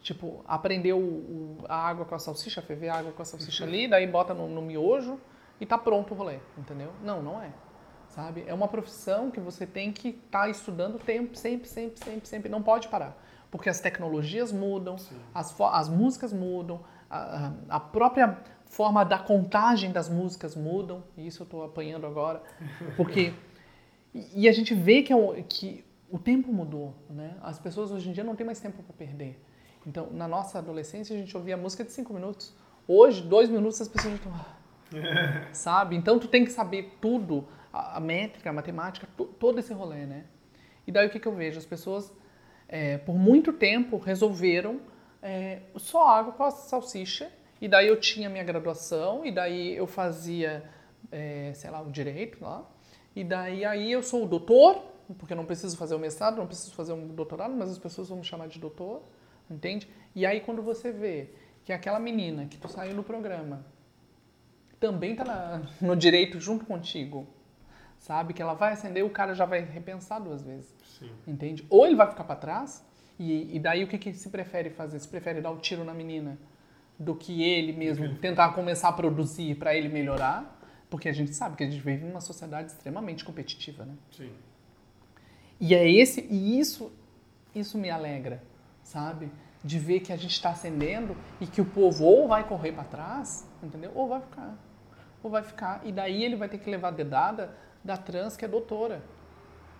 [0.00, 3.86] Tipo, aprendeu o- a água com a salsicha, ferver a água com a salsicha ali,
[3.86, 5.20] daí bota no, no miojo
[5.60, 6.90] e tá pronto o rolê, entendeu?
[7.04, 7.50] Não, não é.
[8.08, 8.44] Sabe?
[8.46, 12.48] É uma profissão que você tem que estar estudando tempo, sempre, sempre, sempre, sempre.
[12.50, 13.16] Não pode parar.
[13.50, 14.96] Porque as tecnologias mudam,
[15.34, 18.38] as, as músicas mudam, a- a própria
[18.72, 21.04] forma da contagem das músicas mudam.
[21.16, 22.42] E isso eu estou apanhando agora.
[22.96, 23.32] Porque.
[24.14, 27.36] E, a gente vê que, é o- que o tempo mudou, né?
[27.42, 29.42] As pessoas hoje em dia não têm mais tempo para perder.
[29.86, 32.54] Então, na nossa adolescência, a gente ouvia música de cinco minutos.
[32.86, 34.32] Hoje, dois minutos, as pessoas estão...
[35.52, 35.96] Sabe?
[35.96, 39.06] Então, tu tem que saber tudo, a, a métrica, a matemática,
[39.38, 40.24] todo esse rolê, né?
[40.86, 41.58] E daí o que, que eu vejo?
[41.58, 42.12] As pessoas,
[42.68, 44.80] é, por muito tempo, resolveram
[45.22, 47.30] é, só água com a salsicha.
[47.62, 50.64] E daí eu tinha minha graduação, e daí eu fazia,
[51.12, 52.68] é, sei lá, o direito lá.
[53.14, 54.82] E daí aí eu sou o doutor,
[55.16, 58.08] porque eu não preciso fazer o mestrado, não preciso fazer um doutorado, mas as pessoas
[58.08, 59.02] vão me chamar de doutor,
[59.48, 59.88] entende?
[60.14, 61.30] E aí quando você vê
[61.64, 63.64] que aquela menina que tu saiu no programa
[64.80, 67.26] também tá na- no direito junto contigo,
[67.98, 68.32] sabe?
[68.34, 71.10] Que ela vai acender, o cara já vai repensar duas vezes, Sim.
[71.26, 71.64] entende?
[71.70, 72.84] Ou ele vai ficar para trás,
[73.18, 74.98] e, e daí o que, que se prefere fazer?
[74.98, 76.36] Se prefere dar o tiro na menina
[77.02, 81.56] do que ele mesmo tentar começar a produzir para ele melhorar, porque a gente sabe
[81.56, 83.94] que a gente vive numa sociedade extremamente competitiva, né?
[84.10, 84.30] Sim.
[85.60, 86.92] E é esse e isso
[87.54, 88.42] isso me alegra,
[88.82, 89.30] sabe?
[89.62, 92.84] De ver que a gente está ascendendo e que o povo ou vai correr para
[92.84, 93.92] trás, entendeu?
[93.94, 94.56] Ou vai ficar.
[95.22, 95.80] Ou vai ficar.
[95.84, 99.02] E daí ele vai ter que levar a dedada da trans que é doutora.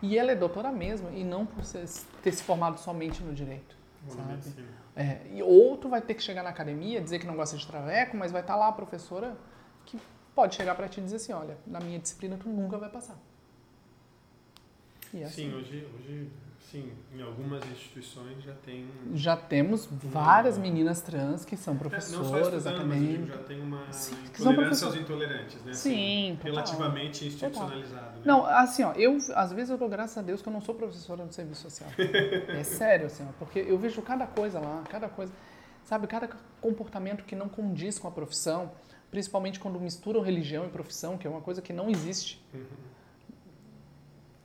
[0.00, 3.76] E ela é doutora mesmo, e não por ter se formado somente no direito.
[4.02, 4.34] Vamos Sabe?
[4.34, 4.66] assim.
[4.94, 7.66] É, e ou tu vai ter que chegar na academia, dizer que não gosta de
[7.66, 9.36] traveco, mas vai estar lá a professora
[9.86, 9.98] que
[10.34, 13.18] pode chegar para ti e dizer assim, olha, na minha disciplina tu nunca vai passar.
[15.14, 15.50] É assim.
[15.50, 16.30] Sim, hoje, hoje,
[16.72, 18.86] sim, em algumas instituições já tem...
[19.14, 23.60] Já temos várias meninas trans que são É, não só professoras, estudando, mas já tem
[23.60, 25.72] uma Sim, que são tolerância aos professor- intolerantes, né?
[25.74, 28.16] Sim, Assim, relativamente institucionalizado.
[28.18, 28.22] Né?
[28.24, 30.74] Não, assim, ó, eu às vezes eu dou graças a Deus que eu não sou
[30.74, 31.90] professora no serviço social.
[32.48, 35.32] é sério, assim, ó, porque eu vejo cada coisa lá, cada coisa,
[35.84, 36.28] sabe, cada
[36.60, 38.72] comportamento que não condiz com a profissão,
[39.10, 42.42] principalmente quando misturam religião e profissão, que é uma coisa que não existe.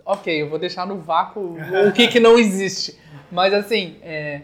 [0.10, 2.98] Ok, eu vou deixar no vácuo o que, que não existe.
[3.30, 4.44] Mas assim, é,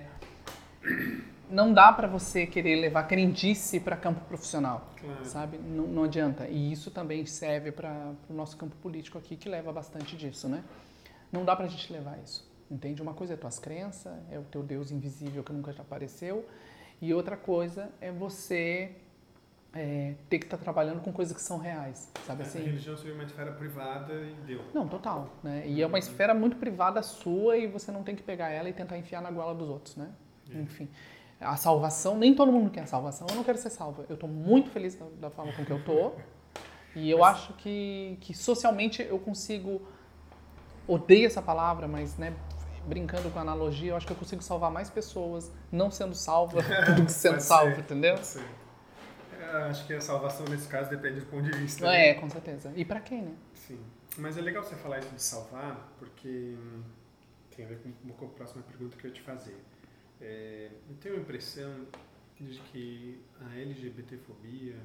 [1.49, 5.26] não dá pra você querer levar crendice para campo profissional Claro.
[5.26, 5.58] sabe?
[5.58, 6.47] Não, não adianta.
[6.49, 10.63] E isso também serve para o nosso campo político aqui, que leva bastante disso, né?
[11.32, 13.02] Não dá para a gente levar isso, entende?
[13.02, 16.45] Uma coisa é tuas crenças, é o teu Deus invisível que nunca te apareceu,
[17.02, 18.91] e outra coisa é você
[19.73, 22.59] é, ter que estar trabalhando com coisas que são reais, sabe A assim?
[22.59, 24.62] religião seria uma esfera privada e deu.
[24.73, 25.63] Não, total, né?
[25.65, 28.73] E é uma esfera muito privada sua e você não tem que pegar ela e
[28.73, 30.09] tentar enfiar na goela dos outros, né?
[30.51, 30.88] Enfim,
[31.39, 33.25] a salvação, nem todo mundo quer a salvação.
[33.29, 34.05] Eu não quero ser salva.
[34.07, 36.12] Eu estou muito feliz da, da forma com que eu tô.
[36.95, 39.81] E eu acho que, que socialmente eu consigo,
[40.88, 42.31] odeio essa palavra, mas, né,
[42.86, 46.62] brincando com a analogia, eu acho que eu consigo salvar mais pessoas não sendo salva
[46.95, 48.13] do que sendo salva, entendeu?
[48.13, 48.45] pode ser.
[49.54, 51.86] É, acho que a salvação nesse caso depende do ponto de vista.
[51.86, 52.20] É, né?
[52.20, 52.74] com certeza.
[52.76, 53.36] E pra quem, né?
[53.54, 53.80] Sim.
[54.18, 56.82] Mas é legal você falar isso de salvar, porque hum,
[57.56, 59.58] tem a ver com, a próxima pergunta que eu ia te fazer.
[60.20, 61.86] É, eu tenho a impressão
[62.39, 64.76] de que a LGBTfobia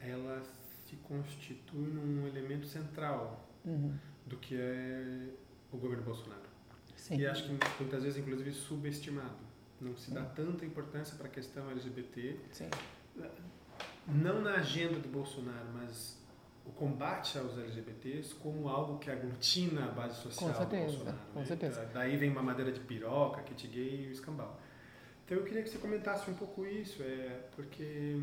[0.00, 0.42] ela
[0.86, 3.96] se constitui num elemento central Uhum.
[4.26, 5.28] do que é
[5.70, 6.42] o governo Bolsonaro.
[6.96, 7.18] Sim.
[7.18, 9.36] E acho que muitas vezes, inclusive, subestimado.
[9.80, 12.70] Não se dá tanta importância para a questão LGBT, Sim.
[14.06, 16.20] Não na agenda do Bolsonaro, mas
[16.64, 21.18] o combate aos LGBTs como algo que aglutina a base social Com certeza, do Bolsonaro.
[21.32, 21.46] com né?
[21.46, 21.80] certeza.
[21.80, 24.60] Da- Daí vem uma madeira de piroca, kit gay e o escambau.
[25.24, 28.16] Então eu queria que você comentasse um pouco isso, é, porque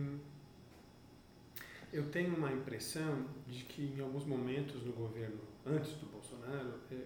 [1.92, 6.98] eu tenho uma impressão de que em alguns momentos no governo, antes do Bolsonaro, é,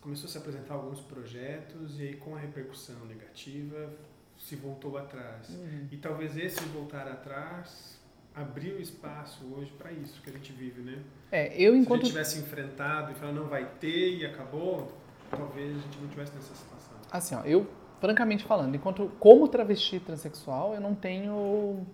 [0.00, 3.92] começou a se apresentar alguns projetos e aí com a repercussão negativa
[4.38, 5.48] se voltou atrás.
[5.50, 5.88] Uhum.
[5.90, 7.98] E talvez esse voltar atrás
[8.34, 11.02] abriu espaço hoje para isso que a gente vive, né?
[11.32, 14.92] É, eu Se a enquanto gente tivesse enfrentado e falado não vai ter e acabou,
[15.30, 16.96] talvez a gente não tivesse nessa situação.
[17.10, 17.66] Assim, ó, eu,
[18.00, 21.84] francamente falando, enquanto como travesti transexual, eu não tenho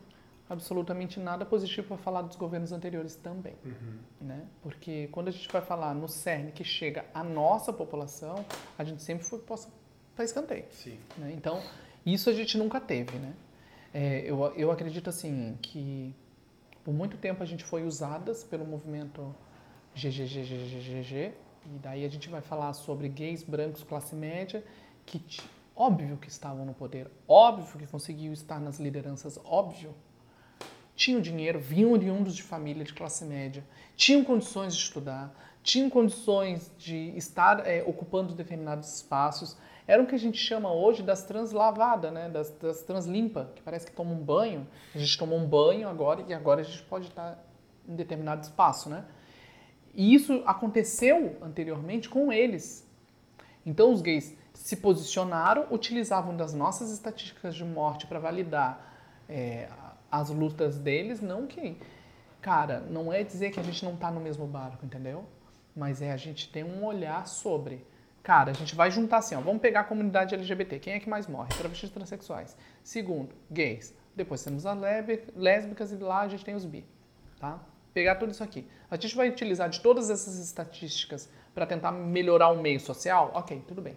[0.48, 3.98] absolutamente nada positivo para falar dos governos anteriores também, Uhum.
[4.20, 4.44] né?
[4.62, 8.44] Porque quando a gente vai falar no cerne que chega a nossa população,
[8.76, 9.72] a gente sempre foi posta
[10.14, 10.98] para escanteio, Sim.
[11.16, 11.32] né?
[11.34, 11.62] Então,
[12.04, 13.32] isso a gente nunca teve, né?
[13.92, 16.14] É, eu, eu acredito, assim, que
[16.84, 19.34] por muito tempo a gente foi usadas pelo movimento
[19.94, 21.32] GGGGGG,
[21.66, 24.62] e daí a gente vai falar sobre gays brancos classe média,
[25.06, 25.22] que
[25.74, 29.94] óbvio que estavam no poder, óbvio que conseguiam estar nas lideranças, óbvio.
[30.94, 33.64] Tinham dinheiro, vinham oriundos de família de classe média,
[33.96, 39.56] tinham condições de estudar, tinham condições de estar é, ocupando determinados espaços.
[39.86, 42.28] Eram o que a gente chama hoje das translavadas, né?
[42.28, 44.66] das, das translimpa, que parece que toma um banho.
[44.94, 47.38] A gente tomou um banho agora e agora a gente pode estar
[47.86, 48.88] em determinado espaço.
[48.88, 49.04] Né?
[49.94, 52.88] E isso aconteceu anteriormente com eles.
[53.66, 58.94] Então os gays se posicionaram, utilizavam das nossas estatísticas de morte para validar
[59.28, 59.68] é,
[60.10, 61.76] as lutas deles, não que,
[62.40, 65.24] cara, não é dizer que a gente não está no mesmo barco, entendeu?
[65.74, 67.84] Mas é a gente ter um olhar sobre,
[68.24, 71.08] cara, a gente vai juntar assim, ó, vamos pegar a comunidade LGBT, quem é que
[71.08, 71.50] mais morre?
[71.56, 72.56] Travestis transexuais.
[72.82, 73.94] Segundo, gays.
[74.16, 76.84] Depois temos as lésbi- lésbicas e lá a gente tem os bi,
[77.38, 77.60] tá?
[77.92, 78.66] Pegar tudo isso aqui.
[78.90, 83.30] A gente vai utilizar de todas essas estatísticas para tentar melhorar o meio social?
[83.34, 83.96] Ok, tudo bem.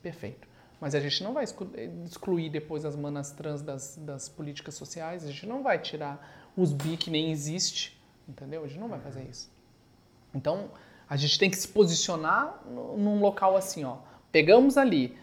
[0.00, 0.46] Perfeito.
[0.80, 1.70] Mas a gente não vai exclu-
[2.06, 6.72] excluir depois as manas trans das, das políticas sociais, a gente não vai tirar os
[6.72, 8.62] bi que nem existe, entendeu?
[8.64, 9.50] A gente não vai fazer isso.
[10.34, 10.70] Então,
[11.08, 13.96] a gente tem que se posicionar num local assim, ó.
[14.30, 15.16] Pegamos ali,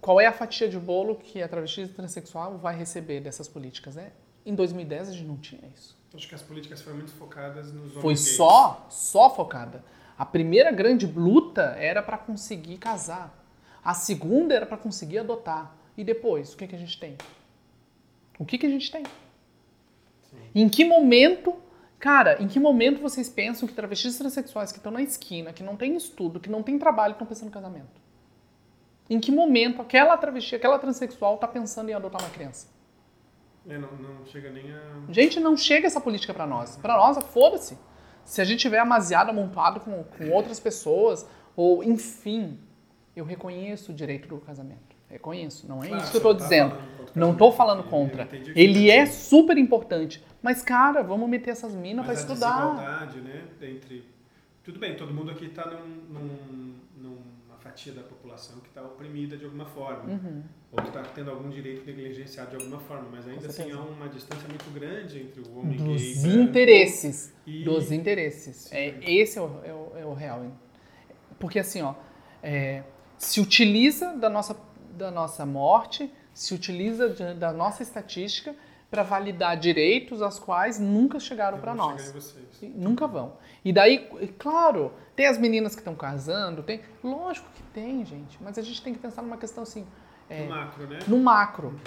[0.00, 4.12] qual é a fatia de bolo que a travesti transexual vai receber dessas políticas, né?
[4.44, 5.96] Em 2010 a gente não tinha isso.
[6.14, 8.36] Acho que as políticas foram muito focadas nos homens Foi gays.
[8.36, 9.84] só, só focada.
[10.18, 13.36] A primeira grande luta era para conseguir casar.
[13.82, 15.74] A segunda era para conseguir adotar.
[15.96, 17.16] E depois, o que, que a gente tem?
[18.38, 19.04] O que, que a gente tem?
[20.54, 21.56] Em que momento,
[22.00, 25.76] cara, em que momento vocês pensam que travestis transexuais que estão na esquina, que não
[25.76, 28.00] têm estudo, que não têm trabalho, estão pensando em casamento?
[29.08, 32.68] Em que momento aquela travesti, aquela transexual está pensando em adotar uma criança?
[33.68, 34.80] É, não, não chega nem a...
[35.10, 36.76] Gente, não chega essa política pra nós.
[36.76, 37.78] Pra nós, foda-se.
[38.24, 42.58] Se a gente tiver amaziado, amontoado com, com outras pessoas, ou enfim,
[43.14, 44.96] eu reconheço o direito do casamento.
[45.10, 45.66] Reconheço.
[45.68, 46.74] Não é Claro, isso que eu não tá dizendo.
[47.14, 47.52] Não casamento.
[47.56, 48.24] falando contra.
[48.26, 50.22] que Ele é super importante.
[50.40, 52.60] Mas, cara, vamos meter essas minas pra Mas a estudar.
[52.60, 54.04] desigualdade, né, entre...
[54.62, 59.36] Tudo bem, todo mundo aqui está num, num, numa fatia da população que está oprimida
[59.36, 60.04] de alguma forma.
[60.04, 60.42] Uhum.
[60.70, 63.08] Ou que está tendo algum direito negligenciado de alguma forma.
[63.10, 67.34] Mas ainda assim há uma distância muito grande entre o homem Dos gay branco interesses.
[67.44, 68.70] e- Dos interesses.
[68.72, 70.46] É, esse é o, é o- é o real.
[71.38, 71.94] Porque assim, ó,
[72.42, 72.82] é,
[73.18, 74.54] se utiliza da nossa,
[75.00, 78.54] da nossa morte, se utiliza da nossa estatística
[78.90, 82.12] para validar direitos aos quais nunca chegaram para nós.
[82.74, 83.32] Nunca vão.
[83.64, 84.08] E daí,
[84.38, 86.80] claro, tem as meninas que estão casando, tem.
[87.02, 88.36] Lógico que tem, gente.
[88.40, 89.86] Mas a gente tem que pensar numa questão assim.
[90.28, 90.98] é, No macro, né?
[91.06, 91.80] no macro.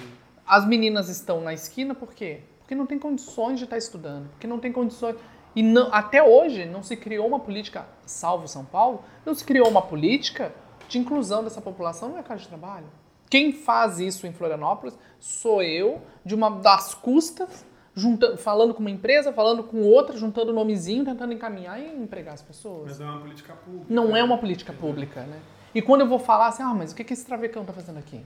[0.46, 2.42] As meninas estão na esquina por quê?
[2.60, 5.16] Porque não tem condições de estar estudando, porque não tem condições.
[5.56, 9.68] E não- até hoje não se criou uma política, salvo São Paulo, não se criou
[9.70, 10.52] uma política
[10.90, 12.86] de inclusão dessa população no mercado de trabalho.
[13.34, 17.66] Quem faz isso em Florianópolis sou eu, de uma das custas,
[17.96, 22.44] junta- falando com uma empresa, falando com outra, juntando nomezinho, tentando encaminhar e empregar as
[22.44, 22.90] pessoas.
[22.90, 23.86] Mas não é uma política pública.
[23.90, 25.40] Não é uma política pública, né?
[25.74, 27.98] E quando eu vou falar assim, ah, mas o que, que esse travecão tá fazendo
[27.98, 28.24] aqui?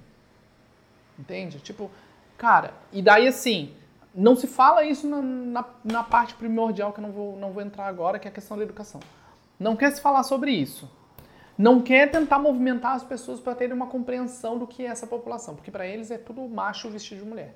[1.17, 1.59] Entende?
[1.59, 1.89] Tipo,
[2.37, 3.73] cara, e daí assim,
[4.13, 7.63] não se fala isso na, na, na parte primordial que eu não vou, não vou
[7.63, 8.99] entrar agora, que é a questão da educação.
[9.57, 10.91] Não quer se falar sobre isso.
[11.57, 15.55] Não quer tentar movimentar as pessoas para terem uma compreensão do que é essa população,
[15.55, 17.55] porque para eles é tudo macho vestido de mulher.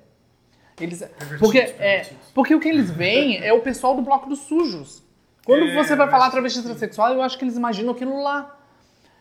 [0.80, 1.04] Eles,
[1.38, 5.02] porque, é, porque o que eles veem é o pessoal do bloco dos sujos.
[5.44, 8.58] Quando É, você vai falar travesti transexual, eu acho que eles imaginam aquilo lá.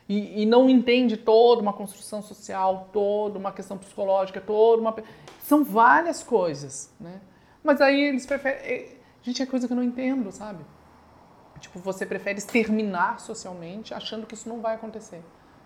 [0.10, 4.96] E, e não entende toda uma construção social, toda uma questão psicológica, toda uma.
[5.44, 7.22] São várias coisas, né?
[7.64, 8.60] Mas aí eles preferem.
[8.60, 8.88] é-
[9.24, 10.64] Gente, é coisa que eu não entendo, sabe?
[11.62, 15.22] Tipo, você prefere exterminar socialmente achando que isso não vai acontecer.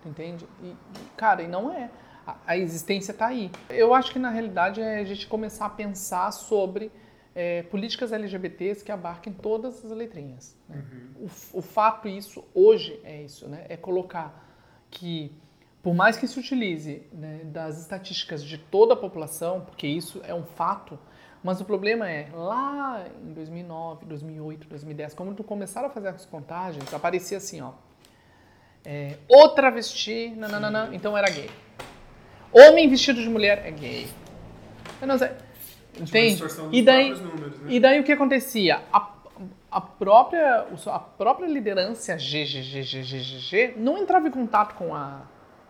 [0.05, 0.45] Entende?
[0.61, 0.75] E,
[1.17, 1.89] cara, e não é.
[2.27, 3.49] A, a existência está aí.
[3.69, 6.91] Eu acho que na realidade é a gente começar a pensar sobre
[7.33, 10.55] é, políticas LGBTs que abarquem todas as letrinhas.
[10.69, 10.83] né?
[11.19, 13.65] O, f- o fato isso hoje é isso, né?
[13.67, 14.43] É colocar
[14.91, 15.31] que
[15.81, 20.33] por mais que se utilize né, das estatísticas de toda a população, porque isso é
[20.33, 20.97] um fato,
[21.45, 26.91] mas o problema é, lá em 2009, 2008, 2010, quando começaram a fazer as contagens,
[26.91, 27.73] aparecia assim, ó,
[28.83, 31.51] é, o travesti, nananana, então era gay.
[32.51, 34.07] Homem vestido de mulher é gay.
[34.99, 35.29] Eu não sei,
[35.99, 36.31] entende?
[36.31, 37.73] distorção dos E daí, números, né?
[37.73, 38.81] e daí o que acontecia?
[38.91, 39.07] A,
[39.69, 45.21] a própria, a própria liderança GGGGGG não entrava em contato com, a,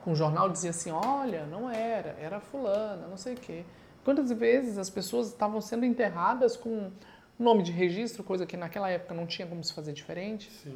[0.06, 3.66] com o jornal e dizia assim, olha, não era, era fulana, não sei o quê.
[4.06, 6.92] Quantas vezes as pessoas estavam sendo enterradas com
[7.40, 10.52] nome de registro, coisa que naquela época não tinha como se fazer diferente.
[10.52, 10.76] Sim.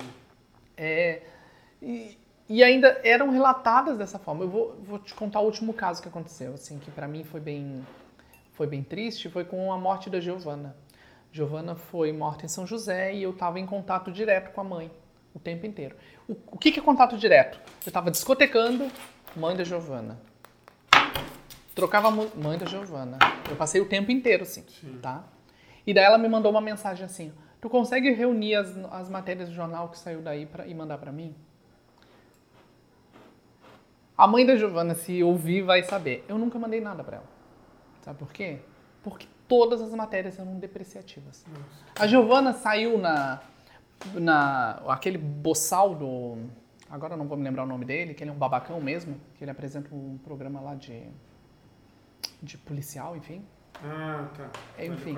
[0.76, 1.22] É,
[1.80, 2.18] e,
[2.50, 4.44] e ainda eram relatadas dessa forma.
[4.44, 7.40] Eu vou, vou te contar o último caso que aconteceu, assim, que para mim foi
[7.40, 7.86] bem,
[8.54, 10.76] foi bem triste, foi com a morte da Giovana.
[11.32, 14.92] Giovana foi morta em São José e eu estava em contato direto com a mãe
[15.36, 15.96] o tempo inteiro.
[16.28, 17.60] O, o que, que é contato direto?
[17.86, 18.90] Eu estava discotecando,
[19.36, 20.20] mãe da Giovana.
[21.80, 23.18] Trocava a mu- mãe da Giovana.
[23.50, 24.64] Eu passei o tempo inteiro assim,
[25.02, 25.24] tá?
[25.88, 29.56] E daí ela me mandou uma mensagem assim: Tu consegue reunir as, as matérias do
[29.56, 31.36] jornal que saiu daí pra, e mandar pra mim?
[34.18, 36.26] A mãe da Giovana, se ouvir, vai saber.
[36.28, 37.26] Eu nunca mandei nada pra ela.
[38.02, 38.60] Sabe por quê?
[39.02, 41.46] Porque todas as matérias eram depreciativas.
[41.98, 43.40] A Giovana saiu na,
[44.14, 44.82] na.
[44.90, 46.38] aquele boçal do.
[46.90, 49.44] Agora não vou me lembrar o nome dele, que ele é um babacão mesmo, que
[49.44, 51.04] ele apresenta um programa lá de.
[52.42, 53.44] De policial, enfim.
[53.84, 54.84] Ah, tá.
[54.84, 55.18] Enfim.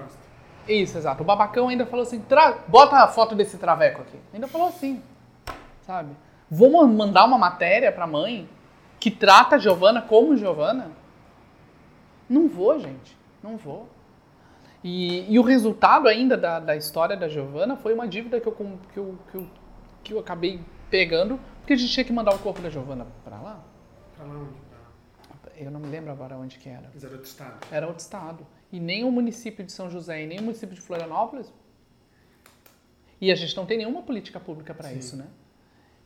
[0.67, 1.23] Isso, exato.
[1.23, 4.19] O babacão ainda falou assim: "Tra- bota a foto desse traveco aqui.
[4.33, 5.01] Ainda falou assim,
[5.81, 6.15] sabe?
[6.49, 8.47] Vou ma- mandar uma matéria pra mãe
[8.99, 10.91] que trata a Giovana como Giovana?
[12.29, 13.17] Não vou, gente.
[13.41, 13.89] Não vou.
[14.83, 18.51] E, e o resultado ainda da, da história da Giovana foi uma dívida que eu,
[18.51, 19.47] que, eu, que, eu,
[20.03, 23.37] que eu acabei pegando, porque a gente tinha que mandar o corpo da Giovana pra
[23.39, 23.59] lá.
[24.15, 24.60] Pra lá onde?
[25.63, 26.89] Eu não me lembro agora onde que era.
[26.93, 27.67] Mas era outro estado.
[27.71, 28.47] Era outro estado.
[28.71, 31.51] E nem o município de São José e nem o município de Florianópolis.
[33.19, 35.27] E a gente não tem nenhuma política pública para isso, né?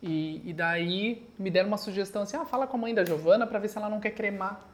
[0.01, 3.47] E, e daí me deram uma sugestão assim: ah, fala com a mãe da Giovana
[3.47, 4.67] para ver se ela não quer cremar.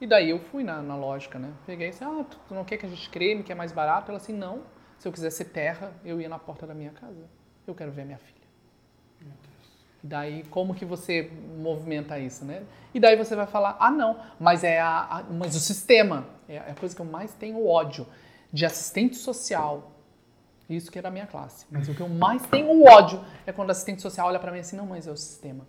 [0.00, 1.52] E daí eu fui na, na lógica, né?
[1.64, 4.10] Peguei assim: ah, tu tu não quer que a gente creme, que é mais barato?
[4.10, 4.62] Ela assim: não.
[4.98, 7.28] Se eu quisesse terra, eu ia na porta da minha casa.
[7.66, 8.42] Eu quero ver minha filha.
[10.02, 12.62] Daí, como que você movimenta isso, né?
[12.92, 16.58] E daí você vai falar, ah, não, mas é a, a- mas o sistema, é
[16.58, 18.06] a coisa que eu mais tenho ódio,
[18.52, 19.92] de assistente social,
[20.68, 23.68] isso que é da minha classe, mas o que eu mais tenho ódio é quando
[23.68, 25.66] o assistente social olha pra mim assim, não, mas é o sistema.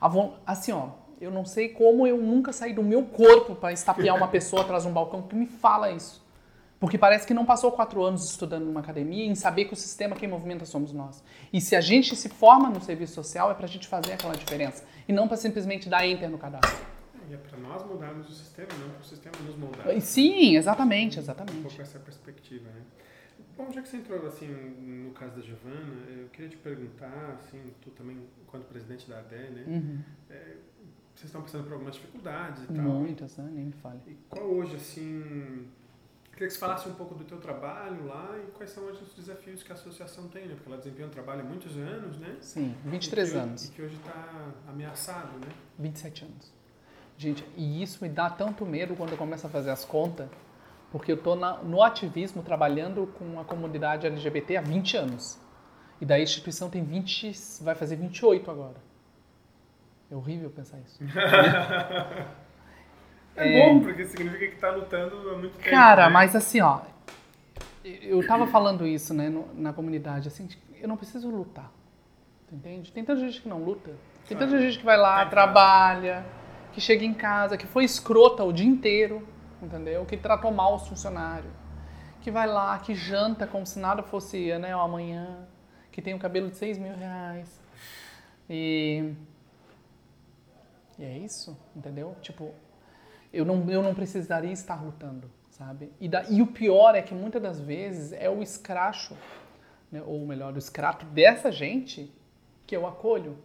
[0.00, 0.10] A
[0.46, 4.28] assim, ó, eu não sei como eu nunca saí do meu corpo pra estapear uma
[4.28, 6.24] pessoa atrás de um balcão que me fala isso.
[6.80, 10.14] Porque parece que não passou quatro anos estudando numa academia em saber que o sistema
[10.14, 11.24] quem movimenta somos nós.
[11.52, 14.84] E se a gente se forma no serviço social é pra gente fazer aquela diferença.
[15.08, 16.86] E não pra simplesmente dar enter no cadastro.
[17.28, 20.00] E é para nós mudarmos o sistema, não para o sistema nos moldar.
[20.00, 21.62] Sim, exatamente, Um exatamente.
[21.62, 22.82] pouco essa perspectiva, né?
[23.56, 27.60] Bom, já que você entrou assim no caso da Giovana, eu queria te perguntar, assim,
[27.82, 29.64] tu também, enquanto presidente da ADE, né?
[29.66, 29.98] Uhum.
[31.12, 32.84] Vocês estão passando por algumas dificuldades e tal.
[32.84, 33.50] Muitas, né?
[33.52, 33.98] Nem me fale.
[34.06, 35.66] E qual hoje, assim,
[36.38, 39.12] queria que você falasse um pouco do teu trabalho lá e quais são hoje os
[39.12, 40.54] desafios que a associação tem, né?
[40.54, 42.36] Porque ela desempenha um trabalho há muitos anos, né?
[42.40, 43.64] Sim, 23 E que- anos.
[43.64, 45.48] E que hoje está ameaçado, né?
[45.78, 46.52] 27 anos.
[47.16, 50.28] Gente, e isso me dá tanto medo quando eu começo a fazer as contas,
[50.92, 55.38] porque eu na- no ativismo trabalhando com a comunidade LGBT há 20 anos.
[56.00, 58.76] E daí a instituição tem 20, vai fazer 28 agora.
[60.08, 60.98] É horrível pensar isso.
[63.40, 65.70] É, bom, porque significa que está lutando há muito tempo.
[65.70, 66.12] Cara, né?
[66.12, 66.80] mas assim, ó,
[67.84, 70.48] eu tava falando isso, né, no- na comunidade, assim,
[70.80, 71.70] eu não preciso lutar.
[72.52, 72.90] Entende?
[72.92, 73.90] Tem tanta gente que não luta.
[74.26, 74.64] Tem tanta Claro.
[74.64, 76.24] gente que vai lá, Tá trabalha,
[76.72, 79.26] que chega em casa, que foi escrota o dia inteiro,
[79.62, 80.04] entendeu?
[80.06, 81.52] Que tratou mal os funcionários.
[82.22, 85.46] Que vai lá, que janta como se nada fosse né, o amanhã,
[85.92, 87.60] que tem um cabelo de 6 mil reais.
[88.50, 89.12] E,
[90.98, 92.16] e é isso, entendeu?
[92.22, 92.52] Tipo,
[93.32, 95.92] eu não, eu não precisaria estar lutando, sabe?
[96.00, 99.16] E, da, e o pior é que muitas das vezes é o escracho,
[99.90, 100.02] né?
[100.06, 102.12] ou melhor, o escrato dessa gente
[102.66, 103.36] que eu acolho.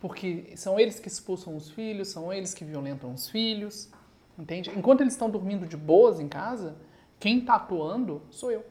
[0.00, 3.88] Porque são eles que expulsam os filhos, são eles que violentam os filhos,
[4.36, 4.70] entende?
[4.76, 6.76] Enquanto eles estão dormindo de boas em casa,
[7.20, 8.64] quem está atuando sou eu.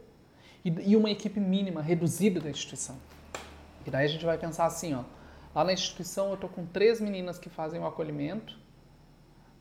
[0.63, 2.97] E, e uma equipe mínima, reduzida da instituição.
[3.85, 5.03] E daí a gente vai pensar assim, ó.
[5.55, 8.57] Lá na instituição eu tô com três meninas que fazem o acolhimento,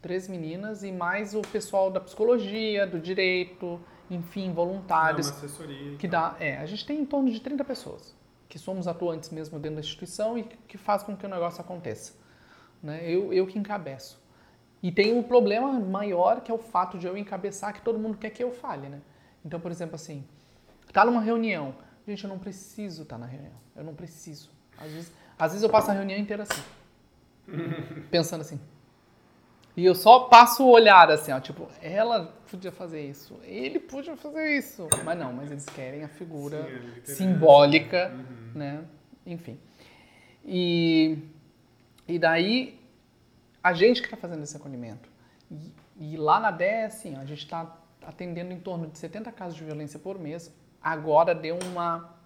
[0.01, 3.81] três meninas e mais o pessoal da psicologia, do direito,
[4.11, 5.29] enfim, voluntários.
[5.29, 5.97] Dá uma assessoria.
[5.97, 8.15] Que dá, é, a gente tem em torno de 30 pessoas
[8.51, 12.15] que somos atuantes mesmo dentro da instituição e que faz com que o negócio aconteça.
[12.83, 13.09] Né?
[13.09, 14.21] Eu, eu que encabeço.
[14.83, 18.19] E tem um problema maior que é o fato de eu encabeçar que todo mundo
[18.19, 19.01] quer que eu fale, né?
[19.45, 20.25] Então, por exemplo, assim,
[20.93, 21.75] tá numa reunião.
[22.09, 23.53] Gente, eu não preciso estar tá na reunião.
[23.77, 24.51] Eu não preciso.
[24.77, 26.63] Às vezes, às vezes eu passo a reunião inteira assim.
[28.11, 28.59] pensando assim.
[29.81, 34.15] E eu só passo o olhar assim, ó, tipo, ela podia fazer isso, ele podia
[34.15, 34.87] fazer isso.
[35.03, 36.69] Mas não, mas eles querem a figura
[37.03, 38.59] Sim, simbólica, uhum.
[38.59, 38.85] né?
[39.25, 39.59] Enfim.
[40.45, 41.17] E,
[42.07, 42.79] e daí,
[43.63, 45.09] a gente que está fazendo esse acolhimento.
[45.51, 49.57] E, e, lá na DE, assim, a gente está atendendo em torno de 70 casos
[49.57, 50.55] de violência por mês.
[50.83, 52.19] Agora deu uma,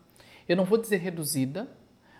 [0.48, 1.68] eu não vou dizer reduzida,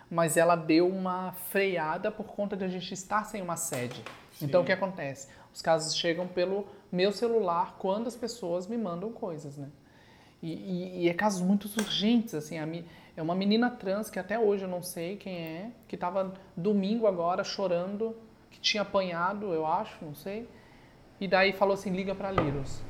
[0.09, 4.01] mas ela deu uma freada por conta de a gente estar sem uma sede.
[4.35, 4.45] Sim.
[4.45, 5.27] Então o que acontece?
[5.53, 9.69] Os casos chegam pelo meu celular quando as pessoas me mandam coisas, né?
[10.43, 14.19] E, e, e é casos muito urgentes, assim, a mi, é uma menina trans que
[14.19, 18.15] até hoje eu não sei quem é, que estava domingo agora chorando,
[18.51, 20.47] que tinha apanhado, eu acho, não sei,
[21.19, 22.81] e daí falou assim, liga para Liros.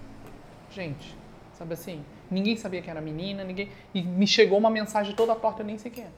[0.72, 1.16] Gente,
[1.54, 5.62] sabe assim, ninguém sabia que era menina, ninguém, e me chegou uma mensagem toda torta,
[5.62, 6.12] eu nem sei quem é.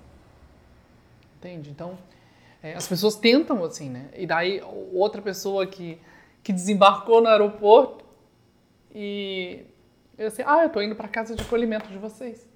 [1.38, 1.70] Entende?
[1.70, 1.98] Então,
[2.62, 4.10] é, as pessoas tentam assim, né?
[4.16, 6.00] E daí outra pessoa que,
[6.44, 8.06] que desembarcou no aeroporto
[8.94, 9.66] e
[10.18, 12.48] eu assim, ah, eu tô indo para casa de acolhimento de vocês.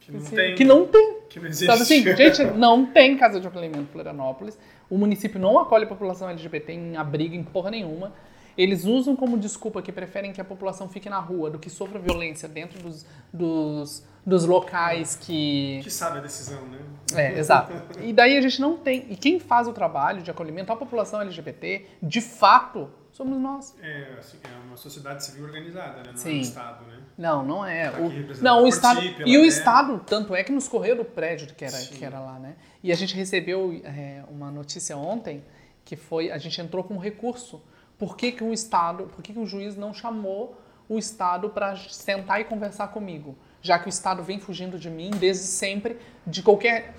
[0.00, 0.54] Que não assim, tem.
[0.54, 1.20] Que não tem.
[1.28, 1.66] Que não existe.
[1.66, 4.58] Sabe assim, gente, não tem casa de acolhimento em Florianópolis.
[4.88, 8.12] O município não acolhe a população LGBT em abrigo, em porra nenhuma.
[8.56, 11.98] Eles usam como desculpa que preferem que a população fique na rua do que sofra
[11.98, 15.80] violência dentro dos, dos, dos locais que.
[15.82, 16.78] Que sabe a decisão, né?
[17.14, 17.72] É, exato.
[18.00, 19.06] E daí a gente não tem.
[19.10, 23.74] E quem faz o trabalho de acolhimento à população LGBT, de fato, somos nós.
[23.82, 26.10] É, assim, é uma sociedade civil organizada, né?
[26.10, 26.30] Não Sim.
[26.30, 26.98] é um Estado, né?
[27.16, 27.90] Não, não é.
[27.90, 29.00] Tá o, não, o Estado.
[29.24, 32.38] E o Estado, tanto é que nos correu do prédio que era, que era lá,
[32.38, 32.56] né?
[32.82, 35.44] E a gente recebeu é, uma notícia ontem
[35.84, 36.30] que foi.
[36.30, 37.62] A gente entrou com um recurso.
[38.04, 41.74] Por que, que o Estado, por que, que o juiz não chamou o Estado para
[41.74, 43.34] sentar e conversar comigo?
[43.62, 45.96] Já que o Estado vem fugindo de mim desde sempre,
[46.26, 46.92] de qualquer.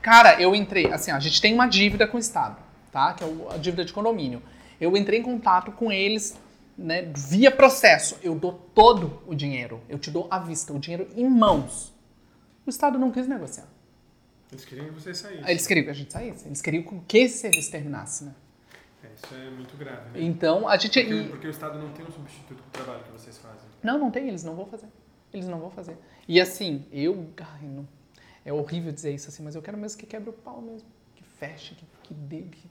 [0.00, 0.90] Cara, eu entrei.
[0.90, 2.56] Assim, a gente tem uma dívida com o Estado,
[2.90, 3.12] tá?
[3.12, 4.42] Que é a dívida de condomínio.
[4.80, 6.38] Eu entrei em contato com eles
[6.78, 8.16] né, via processo.
[8.22, 9.78] Eu dou todo o dinheiro.
[9.90, 11.92] Eu te dou à vista, o dinheiro em mãos.
[12.66, 13.68] O Estado não quis negociar.
[14.50, 15.50] Eles queriam que você saísse.
[15.50, 16.46] Eles queriam que a gente saísse.
[16.46, 18.32] Eles queriam que esse serviço terminasse, né?
[19.02, 20.24] É, isso é muito grave, né?
[20.24, 21.00] Então, a gente...
[21.00, 23.68] Porque, porque o Estado não tem um substituto do trabalho que vocês fazem.
[23.82, 24.28] Não, não tem.
[24.28, 24.88] Eles não vão fazer.
[25.32, 25.96] Eles não vão fazer.
[26.26, 27.32] E assim, eu...
[27.38, 27.86] Ai, não,
[28.44, 30.88] é horrível dizer isso assim, mas eu quero mesmo que quebre o pau mesmo.
[31.14, 32.68] Que feche, que, que, dê, que,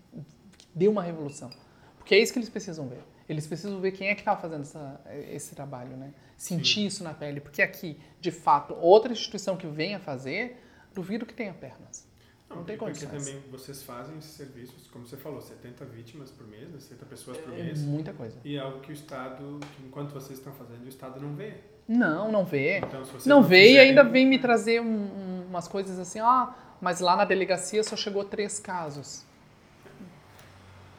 [0.58, 1.52] que dê uma revolução.
[1.98, 3.04] Porque é isso que eles precisam ver.
[3.30, 6.14] Eles precisam ver quem é que está fazendo essa, esse trabalho, né?
[6.38, 6.86] Sentir Sim.
[6.86, 7.42] isso na pele.
[7.42, 10.64] Porque aqui, de fato, outra instituição que venha fazer,
[10.94, 12.07] duvido que tenha pernas.
[12.50, 13.10] Não, não tem condições.
[13.10, 17.38] Porque também vocês fazem esses serviços, como você falou, 70 vítimas por mês, 70 pessoas
[17.38, 17.82] por é mês.
[17.82, 18.38] muita coisa.
[18.44, 21.56] E é algo que o Estado, que enquanto vocês estão fazendo, o Estado não vê.
[21.88, 22.80] Não, não vê.
[22.80, 27.00] Então, não, não vê e ainda vem me trazer um, umas coisas assim, ah, mas
[27.00, 29.26] lá na delegacia só chegou três casos.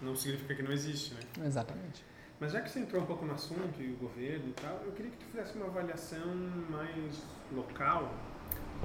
[0.01, 1.21] Não significa que não existe, né?
[1.45, 2.05] Exatamente.
[2.41, 4.93] Mas já que você entrou um pouco no assunto e o governo e tal, eu
[4.93, 6.25] queria que tu fizesse uma avaliação
[6.71, 7.21] mais
[7.53, 8.15] local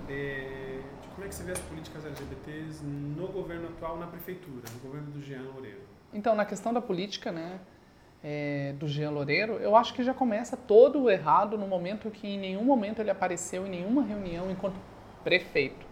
[0.10, 4.64] é, de como é que você vê as políticas LGBTs no governo atual, na prefeitura,
[4.74, 5.82] no governo do Jean Loureiro.
[6.14, 7.60] Então, na questão da política, né,
[8.24, 12.39] é, do Jean Loureiro, eu acho que já começa todo errado no momento que em
[12.39, 14.76] nenhum momento ele apareceu em nenhuma reunião enquanto
[15.24, 15.86] prefeito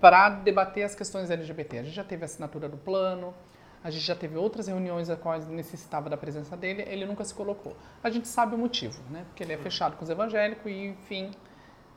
[0.00, 1.78] para debater as questões LGBT.
[1.78, 3.34] A gente já teve a assinatura do plano,
[3.82, 7.34] a gente já teve outras reuniões a quais necessitava da presença dele, ele nunca se
[7.34, 7.76] colocou.
[8.02, 9.24] A gente sabe o motivo, né?
[9.28, 11.30] Porque ele é fechado com os evangélicos e, enfim,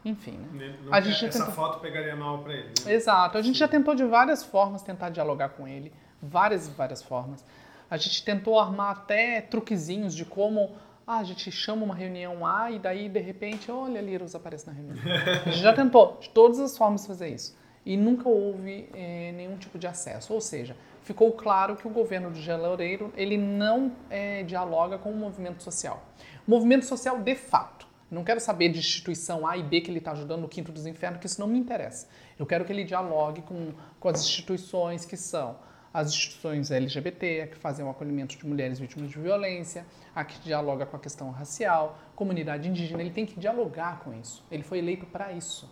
[0.06, 0.76] enfim, né?
[0.84, 1.54] Não a gente essa tentou...
[1.54, 2.74] foto pegaria mal para ele.
[2.86, 2.94] Né?
[2.94, 3.38] Exato.
[3.38, 3.60] A gente Sim.
[3.60, 5.92] já tentou de várias formas tentar dialogar com ele,
[6.22, 7.44] várias várias formas.
[7.90, 10.76] A gente tentou armar até truquezinhos de como
[11.06, 14.74] ah, a gente chama uma reunião A e daí de repente, olha, Liros aparece na
[14.74, 14.98] reunião.
[15.46, 17.56] A gente já tentou de todas as formas fazer isso.
[17.86, 20.34] e nunca houve é, nenhum tipo de acesso.
[20.34, 25.10] Ou seja, ficou claro que o governo do Jean Loureiro ele não é, dialoga com
[25.10, 26.04] o movimento social.
[26.46, 30.00] O movimento social, de fato, não quero saber de instituição A e B que ele
[30.00, 32.08] está ajudando no quinto dos infernos, que isso não me interessa.
[32.40, 35.58] Eu quero que ele dialogue com, com as instituições que são
[35.94, 40.86] as instituições LGBT, que fazem o acolhimento de mulheres vítimas de violência, a que dialoga
[40.86, 44.46] com a questão racial, comunidade indígena, ele tem que dialogar com isso.
[44.52, 45.70] Ele foi eleito para isso.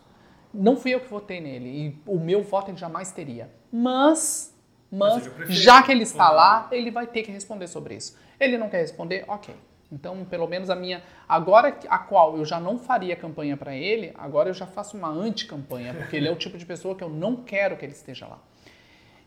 [0.54, 3.52] Não fui eu que votei nele e o meu voto ele jamais teria.
[3.72, 4.58] Mas,
[4.92, 8.18] mas, mas já que ele está lá, ele vai ter que responder sobre isso.
[8.40, 9.54] Ele não quer responder, ok.
[9.92, 11.04] Então, pelo menos a minha.
[11.28, 15.10] Agora, a qual eu já não faria campanha para ele, agora eu já faço uma
[15.10, 18.28] anti-campanha, porque ele é o tipo de pessoa que eu não quero que ele esteja
[18.28, 18.40] lá.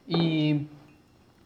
[0.06, 0.66] E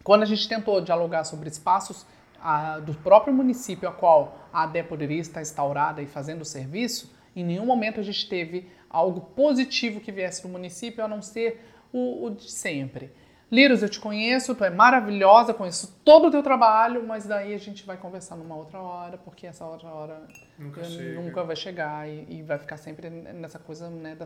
[0.03, 2.07] quando a gente tentou dialogar sobre espaços
[2.41, 7.13] a, do próprio município a qual a ADE poderia estar instaurada e fazendo o serviço,
[7.35, 11.65] em nenhum momento a gente teve algo positivo que viesse do município, a não ser
[11.93, 13.13] o, o de sempre.
[13.53, 17.59] Liros, eu te conheço, tu é maravilhosa, conheço todo o teu trabalho, mas daí a
[17.59, 20.27] gente vai conversar numa outra hora, porque essa outra hora
[20.59, 20.81] nunca,
[21.23, 24.25] nunca vai chegar e, e, vai ficar sempre nessa coisa né, da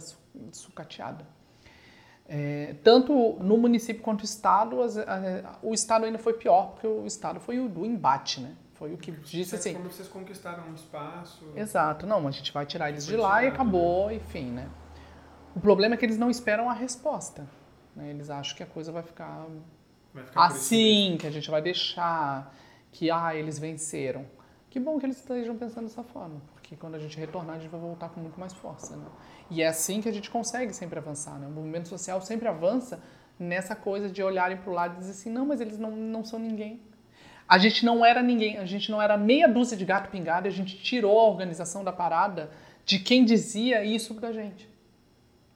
[0.52, 1.26] sucateada.
[2.28, 6.86] É, tanto no município quanto no estado, as, a, o estado ainda foi pior, porque
[6.86, 8.54] o estado foi o do embate, né?
[8.74, 9.74] Foi o que disse assim.
[9.74, 11.44] Como vocês conquistaram um espaço.
[11.56, 14.14] Exato, não, a gente vai tirar eles de lá e acabou, né?
[14.14, 14.68] enfim, né?
[15.56, 17.44] O problema é que eles não esperam a resposta.
[17.96, 18.10] Né?
[18.10, 19.46] Eles acham que a coisa vai ficar,
[20.12, 22.54] vai ficar assim, que a gente vai deixar,
[22.92, 24.24] que ah, eles venceram.
[24.70, 27.70] Que bom que eles estejam pensando dessa forma, porque quando a gente retornar, a gente
[27.70, 29.06] vai voltar com muito mais força, né?
[29.50, 31.46] E é assim que a gente consegue sempre avançar, né?
[31.46, 33.02] O movimento social sempre avança
[33.38, 36.22] nessa coisa de olharem para o lado e dizer assim, não, mas eles não, não
[36.22, 36.80] são ninguém.
[37.48, 40.50] A gente não era ninguém, a gente não era meia dúzia de gato pingado e
[40.50, 42.50] a gente tirou a organização da parada
[42.84, 44.68] de quem dizia isso da gente.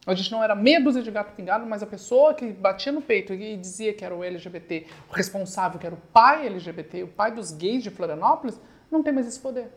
[0.05, 3.01] A gente não era meia dúzia de gato pingado, mas a pessoa que batia no
[3.01, 7.07] peito e dizia que era o LGBT, o responsável, que era o pai LGBT, o
[7.07, 9.69] pai dos gays de Florianópolis, não tem mais esse poder.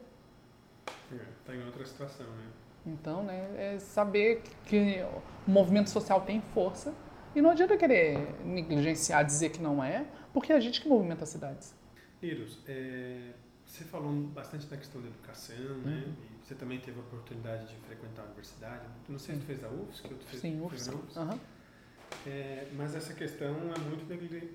[1.12, 2.46] Está é, em outra situação, né?
[2.86, 5.02] Então, né, é saber que
[5.46, 6.94] o movimento social tem força
[7.34, 11.24] e não adianta querer negligenciar, dizer que não é, porque é a gente que movimenta
[11.24, 11.74] as cidades.
[12.22, 13.32] Iros, é,
[13.64, 16.12] você falou bastante da questão da educação, né, uhum.
[16.44, 16.48] Né?
[16.48, 18.84] Você também teve a oportunidade de frequentar a universidade.
[19.08, 20.90] Não sei se você fez a UFSC, ou tu fez, Sim, UFSC.
[20.90, 21.18] Fez UFSC.
[21.18, 21.38] Uhum.
[22.26, 24.06] É, mas essa questão é muito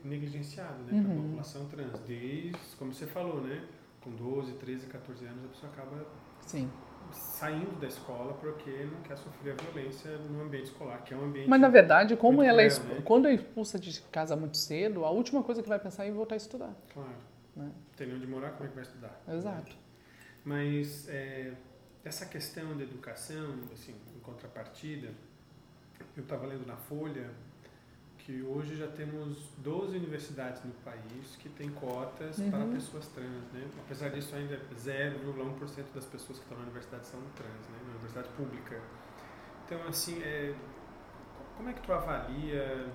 [0.06, 1.04] negligenciada né, uhum.
[1.04, 2.00] para a população trans.
[2.02, 3.66] Desde, como você falou, né?
[4.02, 6.08] Com 12, 13, 14 anos a pessoa acaba
[6.46, 6.70] Sim
[7.12, 11.26] saindo da escola porque não quer sofrer a violência no ambiente escolar, que é um
[11.26, 11.50] ambiente.
[11.50, 13.02] Mas na verdade, como ela é né?
[13.04, 16.36] quando é expulsa de casa muito cedo, a última coisa que vai pensar é voltar
[16.36, 16.76] a estudar.
[16.94, 17.10] Claro.
[17.56, 17.72] Né?
[17.96, 19.22] Tem onde morar, como é que vai estudar?
[19.28, 19.76] Exato.
[20.46, 21.54] Mas é,
[22.10, 25.14] essa questão da educação, assim, em contrapartida,
[26.18, 27.30] eu estava lendo na Folha
[28.18, 32.52] que hoje já temos 12 universidades no país que têm cotas uhum.
[32.52, 33.68] para pessoas trans, né?
[33.86, 37.80] Apesar disso, ainda 0,1% das pessoas que estão na universidade são trans, né?
[37.86, 38.82] Na universidade pública.
[39.66, 40.54] Então, assim, é,
[41.56, 42.88] como é que tu avalia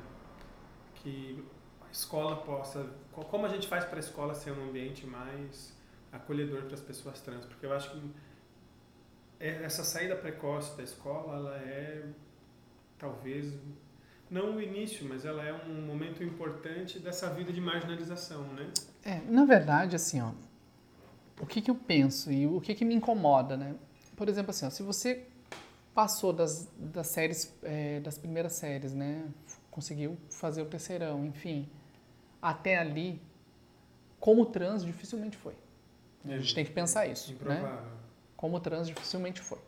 [0.96, 1.44] que
[1.86, 2.84] a escola possa...
[3.12, 5.72] Como a gente faz para a escola ser um ambiente mais
[6.12, 7.44] acolhedor para as pessoas trans?
[7.46, 8.33] Porque eu acho que é,
[9.48, 12.04] essa saída precoce da escola, ela é
[12.98, 13.52] talvez
[14.30, 18.70] não o início, mas ela é um momento importante dessa vida de marginalização, né?
[19.04, 20.32] É, na verdade, assim, ó,
[21.40, 23.74] o que, que eu penso e o que, que me incomoda, né?
[24.16, 25.26] Por exemplo, assim, ó, se você
[25.94, 29.24] passou das, das séries, é, das primeiras séries, né?
[29.70, 31.68] Conseguiu fazer o terceirão, enfim,
[32.40, 33.20] até ali,
[34.18, 35.54] como trans dificilmente foi.
[36.24, 37.68] A gente tem que pensar isso, Improvável.
[37.68, 37.88] né?
[38.36, 39.58] Como trans dificilmente foi.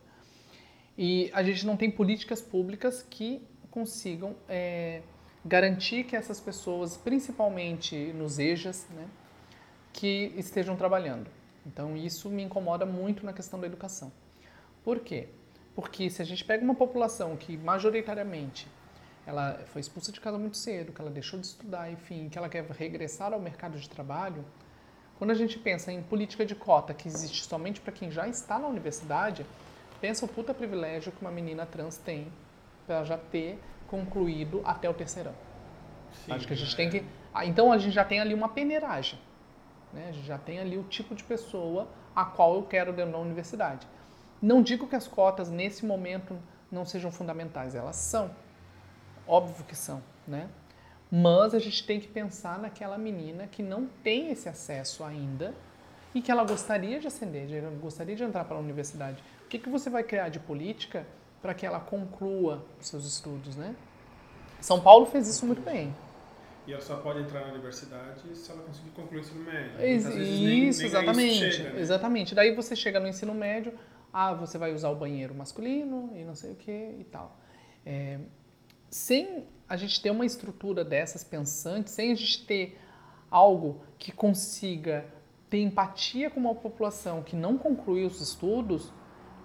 [0.97, 5.01] E a gente não tem políticas públicas que consigam é,
[5.45, 9.07] garantir que essas pessoas, principalmente nos EJAs, né,
[9.93, 11.29] que estejam trabalhando.
[11.65, 14.11] Então isso me incomoda muito na questão da educação.
[14.83, 15.29] Por quê?
[15.75, 18.67] Porque se a gente pega uma população que majoritariamente
[19.25, 22.47] ela foi expulsa de casa muito cedo, que ela deixou de estudar, enfim, que ela
[22.47, 24.43] quer regressar ao mercado de trabalho,
[25.17, 28.59] quando a gente pensa em política de cota que existe somente para quem já está
[28.59, 29.45] na universidade,
[29.99, 32.31] pensa o puta privilégio que uma menina trans tem
[32.85, 35.33] para já ter concluído até o terceirão.
[36.25, 37.03] Sim, Acho que a gente tem que.
[37.33, 39.19] Ah, então a gente já tem ali uma peneiragem.
[39.91, 40.07] Né?
[40.09, 43.17] A gente já tem ali o tipo de pessoa a qual eu quero dentro da
[43.17, 43.87] universidade.
[44.41, 46.37] Não digo que as cotas nesse momento
[46.71, 48.29] não sejam fundamentais, elas são.
[49.27, 50.47] Óbvio que são, né?
[51.11, 55.53] Mas a gente tem que pensar naquela menina que não tem esse acesso ainda
[56.13, 57.47] e que ela gostaria de ascender,
[57.79, 59.23] gostaria de entrar para a universidade.
[59.45, 61.05] O que, que você vai criar de política
[61.41, 63.75] para que ela conclua seus estudos, né?
[64.59, 65.95] São Paulo fez isso muito bem.
[66.65, 69.77] E ela só pode entrar na universidade se ela conseguir concluir o ensino médio.
[69.77, 71.51] Vezes nem- Isso, nem exatamente.
[71.51, 71.79] chega, né?
[71.79, 72.35] Exatamente.
[72.35, 73.71] Daí você chega no ensino médio,
[74.11, 77.37] ah, você vai usar o banheiro masculino e não sei o que e tal.
[77.85, 78.19] É,
[78.89, 82.79] sem a gente ter uma estrutura dessas pensante, sem a gente ter
[83.29, 85.05] algo que consiga
[85.49, 88.91] ter empatia com uma população que não concluiu os estudos,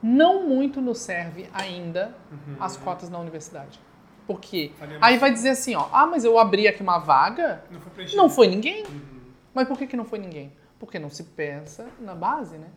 [0.03, 2.15] não muito nos serve ainda
[2.59, 3.79] as cotas na universidade.
[4.27, 4.73] Por quê?
[4.79, 8.07] Faria Aí vai dizer assim, ó, ah, mas eu abri aqui uma vaga, Não foi
[8.15, 8.85] não foi ninguém.
[8.85, 9.21] Uhum.
[9.55, 10.53] Mas por que, que não foi ninguém?
[10.79, 12.69] Porque não se pensa na base, né?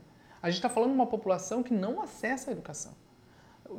[0.41, 2.93] A gente está falando de uma população que não acessa a educação.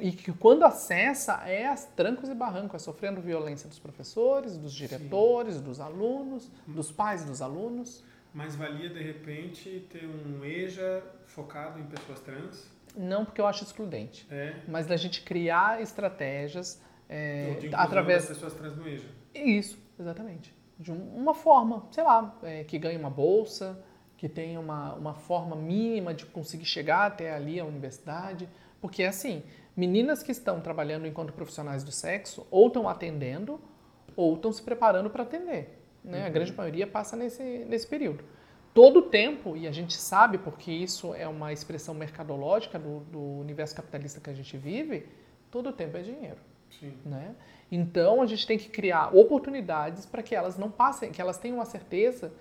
[0.01, 4.73] E que quando acessa é as trancos e barrancos, é sofrendo violência dos professores, dos
[4.73, 8.05] diretores, dos alunos, dos pais dos alunos.
[8.35, 12.71] Mas valia, de repente, ter um EJA focado em pessoas trans?
[12.97, 14.55] Não porque eu acho excludente, É.
[14.69, 19.09] mas da gente criar estratégias é, através das pessoas trans no EJA.
[19.35, 20.55] Isso, exatamente.
[20.79, 23.79] De um- uma forma, sei lá, é, que ganhe uma bolsa,
[24.17, 28.49] que tenha uma, uma forma mínima de conseguir chegar até ali a universidade.
[28.81, 29.43] Porque, assim,
[29.77, 33.61] meninas que estão trabalhando enquanto profissionais do sexo ou estão atendendo
[34.17, 35.79] ou estão se preparando para atender.
[36.03, 36.27] Né?
[36.27, 38.25] A grande maioria passa nesse, nesse período.
[38.73, 43.21] Todo o tempo, e a gente sabe porque isso é uma expressão mercadológica do, do
[43.21, 45.07] universo capitalista que a gente vive,
[45.51, 46.39] todo o tempo é dinheiro
[47.05, 47.35] né?
[47.71, 51.61] Então a gente tem que criar oportunidades para que elas não passem, que elas tenham
[51.61, 52.33] a certeza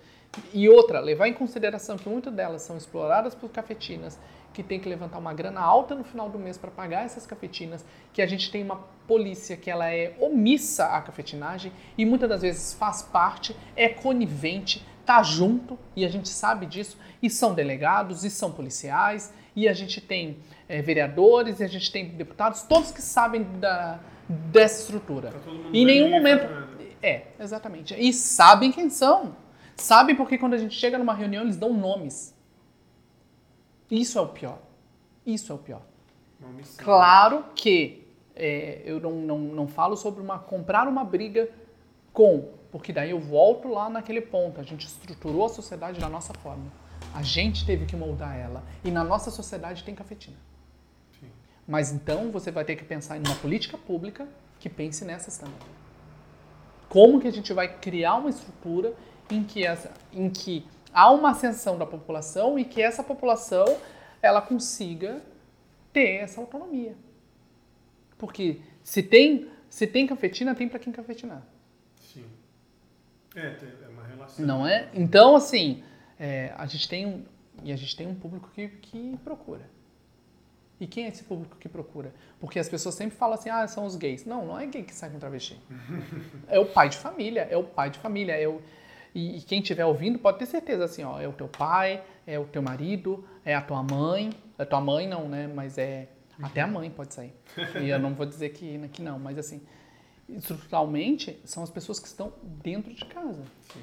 [0.52, 4.18] e outra, levar em consideração que muitas delas são exploradas por cafetinas,
[4.56, 7.84] que tem que levantar uma grana alta no final do mês para pagar essas cafetinas,
[8.10, 8.76] que a gente tem uma
[9.06, 14.82] polícia que ela é omissa à cafetinagem e muitas das vezes faz parte, é conivente,
[15.04, 19.74] tá junto e a gente sabe disso e são delegados e são policiais e a
[19.74, 20.38] gente tem
[20.70, 25.32] eh, vereadores e a gente tem deputados, todos que sabem da, dessa estrutura.
[25.32, 26.48] Tá Em nenhum ninguém momento.
[27.02, 27.94] É, exatamente.
[27.94, 29.36] E sabem quem são.
[29.76, 32.34] Sabem porque quando a gente chega numa reunião eles dão nomes.
[33.90, 34.58] Isso é o pior.
[35.24, 35.82] Isso é o pior.
[36.78, 41.48] Claro que é, eu não, não, não falo sobre uma comprar uma briga
[42.12, 44.60] com, porque daí eu volto lá naquele ponto.
[44.60, 46.64] A gente estruturou a sociedade da nossa forma.
[47.14, 48.62] A gente teve que moldar ela.
[48.84, 50.36] E na nossa sociedade tem cafetina.
[51.18, 51.30] Sim.
[51.66, 54.28] Mas então você vai ter que pensar em uma política pública
[54.58, 55.58] que pense nessas também.
[56.88, 58.94] Como que a gente vai criar uma estrutura
[59.30, 60.66] em que, essa, em que
[60.96, 63.66] há uma ascensão da população e que essa população
[64.22, 65.20] ela consiga
[65.92, 66.96] ter essa autonomia.
[68.16, 71.42] Porque se tem, se tem cafetina, tem para quem cafetinar.
[71.96, 72.24] Sim.
[73.34, 74.46] É, é uma relação.
[74.46, 74.88] Não é?
[74.94, 75.84] Então, assim,
[76.18, 77.24] é, a gente tem um,
[77.62, 79.68] e a gente tem um público que, que procura.
[80.80, 82.14] E quem é esse público que procura?
[82.40, 84.24] Porque as pessoas sempre falam assim, ah, são os gays.
[84.24, 85.60] Não, não é gay que sai com travesti.
[86.48, 88.32] é o pai de família, é o pai de família.
[88.32, 88.62] É o,
[89.16, 92.38] e, e quem estiver ouvindo pode ter certeza, assim, ó, é o teu pai, é
[92.38, 94.30] o teu marido, é a tua mãe.
[94.58, 95.46] É tua mãe não, né?
[95.46, 96.10] Mas é...
[96.42, 97.32] Até a mãe pode sair.
[97.82, 99.62] E eu não vou dizer que, que não, mas assim...
[100.28, 103.80] Estruturalmente, são as pessoas que estão dentro de casa Sim.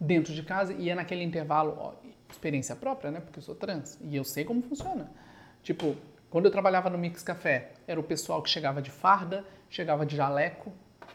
[0.00, 1.92] dentro de casa e é naquele intervalo, ó,
[2.28, 3.20] experiência própria, né?
[3.20, 5.08] Porque eu sou trans e eu sei como funciona.
[5.62, 5.94] Tipo,
[6.28, 10.16] quando eu trabalhava no Mix Café, era o pessoal que chegava de farda, chegava de
[10.16, 10.72] jaleco.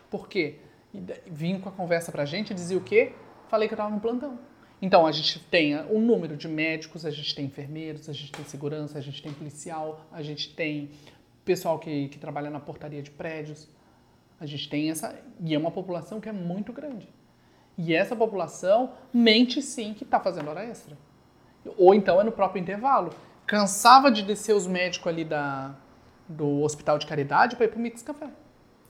[0.09, 0.59] Por quê?
[0.93, 3.13] E vinha com a conversa pra gente e dizia o quê?
[3.51, 4.39] Falei que eu tava no plantão.
[4.81, 8.45] Então, a gente tem um número de médicos, a gente tem enfermeiros, a gente tem
[8.45, 10.89] segurança, a gente tem policial, a gente tem
[11.43, 13.67] pessoal que, que trabalha na portaria de prédios.
[14.39, 15.13] A gente tem essa.
[15.41, 17.09] E é uma população que é muito grande.
[17.77, 20.97] E essa população mente sim que está fazendo hora extra.
[21.77, 23.13] Ou então é no próprio intervalo.
[23.45, 25.75] Cansava de descer os médicos ali da,
[26.25, 28.29] do hospital de caridade para ir pro Mix Café.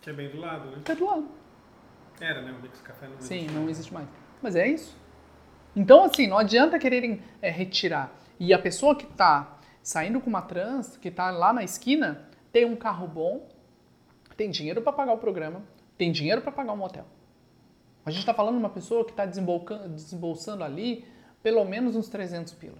[0.01, 0.77] Que é bem do lado, né?
[0.77, 1.27] Fica do lado.
[2.19, 2.51] Era, né?
[2.51, 3.71] O Mix Café não Sim, existe não mais.
[3.71, 4.07] existe mais.
[4.41, 4.97] Mas é isso.
[5.75, 8.11] Então, assim, não adianta quererem é, retirar.
[8.39, 12.65] E a pessoa que está saindo com uma trans, que está lá na esquina, tem
[12.65, 13.47] um carro bom,
[14.35, 15.61] tem dinheiro para pagar o programa,
[15.97, 17.05] tem dinheiro para pagar um motel.
[18.05, 21.05] A gente está falando de uma pessoa que está desembolsando ali
[21.43, 22.77] pelo menos uns 300 pila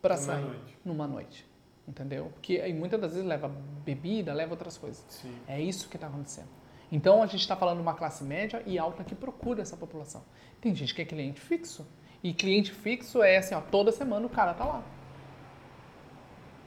[0.00, 0.78] para sair noite.
[0.84, 1.46] numa noite.
[1.86, 2.30] Entendeu?
[2.32, 3.48] Porque aí muitas das vezes leva
[3.84, 5.04] bebida, leva outras coisas.
[5.08, 5.36] Sim.
[5.46, 6.48] É isso que está acontecendo.
[6.90, 10.22] Então a gente está falando de uma classe média e alta que procura essa população.
[10.60, 11.86] Tem gente que é cliente fixo.
[12.22, 14.82] E cliente fixo é assim, ó, toda semana o cara tá lá.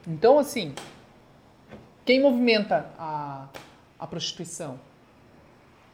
[0.07, 0.73] Então, assim,
[2.05, 3.47] quem movimenta a,
[3.99, 4.79] a prostituição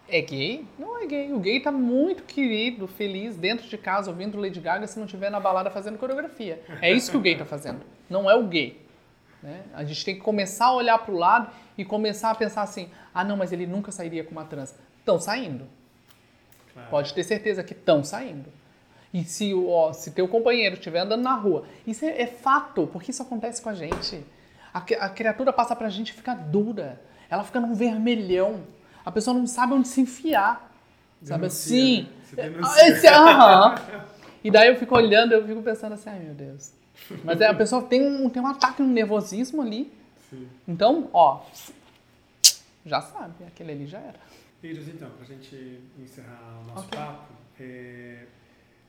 [0.07, 0.65] é gay?
[0.77, 1.33] Não é gay.
[1.33, 5.29] O gay tá muito querido, feliz, dentro de casa, ouvindo Lady Gaga se não estiver
[5.29, 6.63] na balada fazendo coreografia.
[6.81, 7.81] É isso que o gay tá fazendo.
[8.09, 8.84] Não é o gay.
[9.45, 9.61] Né?
[9.75, 12.89] A gente tem que começar a olhar para o lado e começar a pensar assim:
[13.13, 14.73] ah, não, mas ele nunca sairia com uma trans.
[14.99, 15.67] estão saindo.
[16.73, 16.89] Claro.
[16.89, 18.51] Pode ter certeza que estão saindo.
[19.13, 23.11] E se, ó, se teu companheiro estiver andando na rua, isso é, é fato, porque
[23.11, 24.25] isso acontece com a gente.
[24.73, 26.99] A, a criatura passa pra gente e fica dura.
[27.29, 28.63] Ela fica num vermelhão.
[29.05, 30.71] A pessoa não sabe onde se enfiar.
[31.21, 32.35] Sabe Denuncia, assim?
[32.35, 32.61] né?
[32.79, 33.75] É, esse- aham.
[34.43, 36.73] E daí eu fico olhando, eu fico pensando assim, ai meu Deus.
[37.23, 39.91] Mas é, a pessoa tem um, tem um ataque, um nervosismo ali.
[40.29, 40.47] Sim.
[40.67, 41.41] Então, ó,
[42.85, 44.19] já sabe, aquele ali já era.
[44.63, 46.97] Iris, então, para a gente encerrar o nosso Ok.
[46.97, 48.25] papo, é,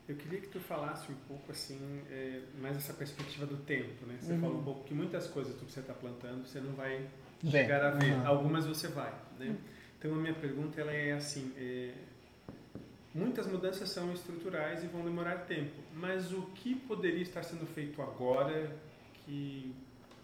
[0.09, 1.79] eu queria que tu falasse um pouco assim,
[2.11, 4.17] é, mais essa perspectiva do tempo, né?
[4.21, 4.41] Você Uhum.
[4.41, 7.07] falou um pouco que muitas coisas que você está plantando você não vai
[7.43, 7.51] Vê.
[7.63, 8.27] chegar a ver, Uhum.
[8.27, 9.55] algumas você vai, né?
[9.99, 11.93] Então a minha pergunta ela é assim, é,
[13.17, 18.01] muitas mudanças são estruturais e vão demorar tempo, mas o que poderia estar sendo feito
[18.03, 18.77] agora
[19.25, 19.75] que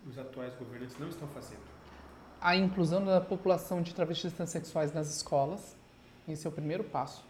[0.07, 1.73] os atuais governantes não estão fazendo?
[2.43, 5.77] a inclusão da população de travestis transexuais nas escolas.
[6.29, 7.25] Esse é o primeiro passo.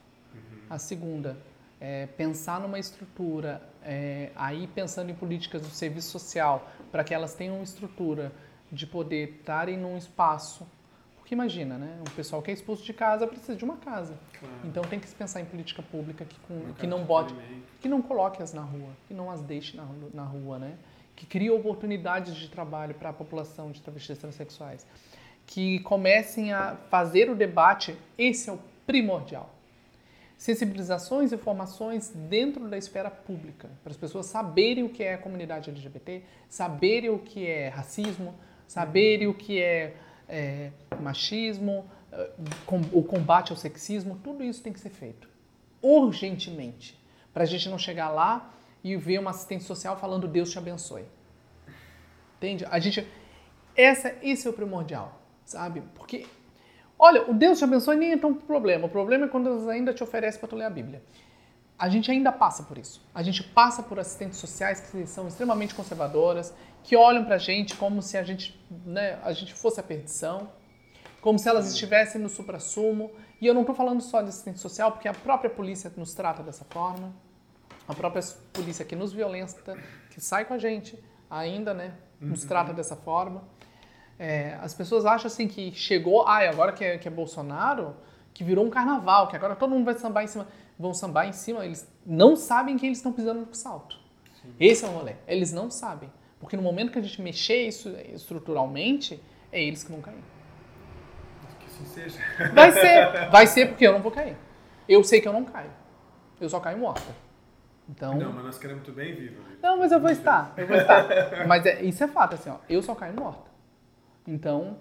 [0.70, 1.36] A segunda,
[1.78, 7.34] é pensar numa estrutura, é, aí pensando em políticas do serviço social, para que elas
[7.34, 8.32] tenham uma estrutura
[8.70, 10.66] de poder estarem num espaço.
[11.32, 11.96] Porque imagina, né?
[12.00, 14.14] Um pessoal que é expulso de casa precisa de uma casa.
[14.38, 14.54] Claro.
[14.66, 17.34] Então tem que se pensar em política pública que, com- que não bote
[17.80, 20.74] que não coloque-as na rua, que não as deixe na, na rua, né?
[21.16, 24.86] Que crie oportunidades de trabalho para a população de travestis transexuais.
[25.46, 29.48] Que comecem a fazer o debate, esse é o primordial.
[30.36, 35.18] Sensibilizações e formações dentro da esfera pública, para as pessoas saberem o que é a
[35.18, 38.34] comunidade LGBT, saberem o que é racismo,
[38.68, 39.94] saberem o que é,
[40.32, 40.70] é,
[41.00, 41.84] machismo,
[42.66, 45.28] com- o combate ao sexismo, tudo isso tem que ser feito
[45.80, 46.98] urgentemente,
[47.34, 48.54] para a gente não chegar lá
[48.84, 51.04] e ver uma assistente social falando Deus te abençoe.
[52.36, 52.64] Entende?
[52.70, 53.06] A gente
[53.76, 55.82] essa esse é o primordial, sabe?
[55.94, 56.26] Porque
[56.98, 58.86] olha, o Deus te abençoe nem é tão problema.
[58.86, 61.02] O problema é quando eles ainda te oferecem para tu ler a Bíblia.
[61.82, 63.04] A gente ainda passa por isso.
[63.12, 66.54] A gente passa por assistentes sociais que são extremamente conservadoras,
[66.84, 68.56] que olham pra gente como se a gente,
[68.86, 70.48] né, a gente fosse a perdição
[71.20, 73.10] como se elas estivessem no suprassumo.
[73.40, 76.40] E eu não estou falando só de assistente social, porque a própria polícia nos trata
[76.40, 77.12] dessa forma.
[77.88, 78.22] A própria
[78.52, 79.76] polícia que nos violenta,
[80.10, 80.96] que sai com a gente
[81.28, 81.94] ainda, né?
[82.20, 83.42] Nos trata dessa forma.
[84.20, 87.96] É, as pessoas acham assim que chegou, ai, agora que é, que é Bolsonaro,
[88.32, 90.46] que virou um carnaval, que agora todo mundo vai sambar em cima.
[90.78, 93.98] Vão sambar em cima, eles não sabem que eles estão pisando no salto.
[94.58, 95.14] Esse é o rolê.
[95.26, 96.10] Eles não sabem.
[96.40, 100.16] Porque no momento que a gente mexer isso estruturalmente, é eles que vão cair.
[101.60, 102.18] Que assim seja.
[102.52, 104.36] Vai ser, vai ser porque eu não vou cair.
[104.88, 105.70] Eu sei que eu não caio.
[106.40, 107.14] Eu só caio morta.
[107.88, 109.42] Então, Não, não, mas nós queremos tu bem vivo.
[109.42, 109.76] Vitor.
[109.78, 111.46] mas eu vou estar, eu vou estar.
[111.46, 113.50] Mas é- isso é fato assim, ó, eu só caio morta.
[114.26, 114.78] Então,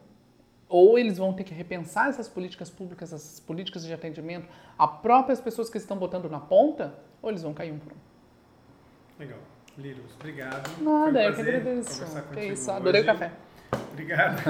[0.72, 4.47] ou eles vão ter que repensar essas políticas públicas, essas políticas de atendimento,
[4.78, 7.95] a próprias pessoas que estão botando na ponta, ou eles vão cair um por um.
[9.19, 9.39] Legal.
[9.78, 10.82] Liros, obrigado.
[10.82, 12.05] Nada, um eu que agradeço.
[12.05, 13.13] contigo isso, adorei o hoje.
[13.13, 13.34] café.
[13.91, 14.41] Obrigado.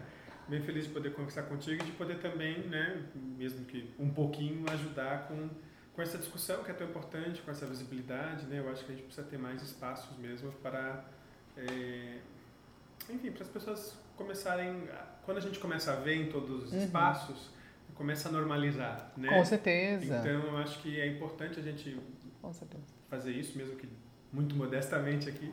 [0.48, 4.64] Bem feliz de poder conversar contigo e de poder também, né, mesmo que um pouquinho,
[4.70, 5.48] ajudar com,
[5.94, 8.58] com essa discussão que é tão importante, com essa visibilidade, né?
[8.58, 11.04] Eu acho que a gente precisa ter mais espaços mesmo para,
[11.56, 12.18] é,
[13.08, 14.88] enfim, para as pessoas começarem,
[15.24, 16.84] quando a gente começa a ver em todos os Uhum.
[16.84, 17.50] espaços,
[17.94, 19.28] começa a normalizar, né?
[19.28, 20.04] Com certeza.
[20.18, 21.98] Então, eu acho que é importante a gente
[23.08, 23.88] fazer isso, mesmo que
[24.32, 25.52] muito modestamente aqui,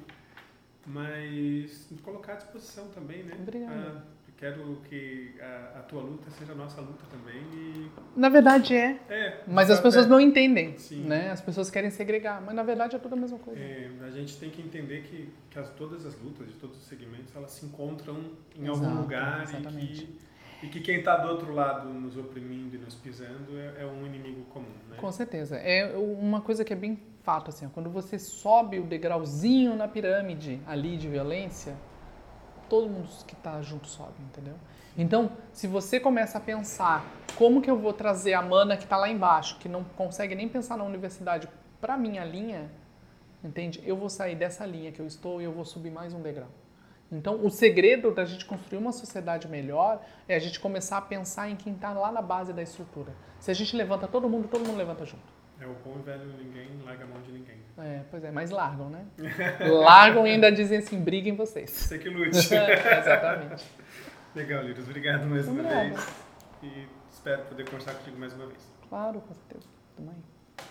[0.86, 3.36] mas colocar à disposição também, né?
[3.40, 3.74] Obrigada.
[3.98, 4.02] Ah,
[4.38, 7.67] quero que a, a tua luta seja a nossa luta também e
[8.16, 10.10] Na verdade é, é, mas as pessoas é.
[10.10, 11.04] não entendem, Sim.
[11.04, 11.30] né?
[11.30, 13.60] As pessoas querem segregar, mas na verdade é tudo a mesma coisa.
[13.60, 16.86] É, a gente tem que entender que, que as, todas as lutas de todos os
[16.86, 20.06] segmentos elas se encontram em Exato, algum lugar e exatamente.
[20.06, 23.86] que, e que quem está do outro lado nos oprimindo e nos pisando é, é
[23.86, 24.98] um inimigo comum, né?
[24.98, 25.58] Com certeza.
[25.58, 29.88] É uma coisa que é bem fato, assim, ó, quando você sobe o degrauzinho na
[29.88, 31.76] pirâmide ali de violência,
[32.68, 34.56] todo mundo que está junto sobe, entendeu?
[34.98, 37.06] Então, se você começa a pensar
[37.36, 40.50] como que eu vou trazer a mana que está lá embaixo, que não consegue nem
[40.50, 41.48] pensar na universidade,
[41.80, 42.70] para minha linha,
[43.44, 43.82] entende?
[43.86, 46.50] Eu vou sair dessa linha que eu estou e eu vou subir mais um degrau.
[47.12, 51.50] Então, o segredo da gente construir uma sociedade melhor é a gente começar a pensar
[51.50, 53.14] em quem está lá na base da estrutura.
[53.40, 55.37] Se a gente levanta todo mundo, todo mundo levanta junto.
[55.60, 57.58] É o bom e velho ninguém larga a mão de ninguém.
[57.80, 59.06] É, pois é, mas largam, né?
[59.68, 61.70] largam e ainda dizem assim, briguem vocês.
[61.70, 62.54] Você que lute.
[62.54, 63.66] É, exatamente.
[64.36, 64.86] Legal, Liros.
[64.86, 65.90] Obrigado mais uma Obrigada.
[65.90, 66.08] vez.
[66.62, 68.60] E espero poder conversar contigo mais uma vez.
[68.88, 69.66] Claro, com certeza.
[69.96, 70.66] Tamo aí.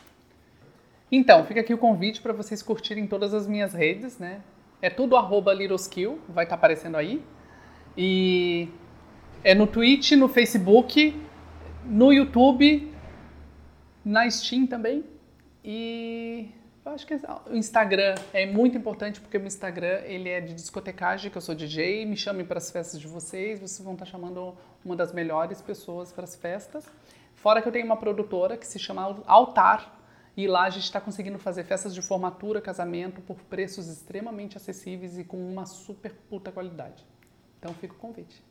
[1.11, 4.41] Então, fica aqui o convite para vocês curtirem todas as minhas redes, né?
[4.81, 7.25] É tudo arroba Littleskill, vai estar aparecendo aí.
[7.97, 8.69] E
[9.43, 11.21] é no Twitch, no Facebook,
[11.85, 12.93] no YouTube,
[14.07, 15.05] na Steam também.
[15.65, 16.49] E
[16.85, 17.15] eu acho que
[17.51, 21.57] o Instagram é muito importante porque o Instagram ele é de discotecagem, que eu sou
[21.57, 25.61] DJ, me chamem para as festas de vocês, vocês vão estar chamando uma das melhores
[25.61, 26.87] pessoas para as festas.
[27.35, 29.95] Fora que eu tenho uma produtora que se chama Altar,
[30.37, 35.19] e lá a gente está conseguindo fazer festas de formatura, casamento por preços extremamente acessíveis
[35.19, 37.05] e com uma super puta qualidade.
[37.59, 38.45] Então fica o convite.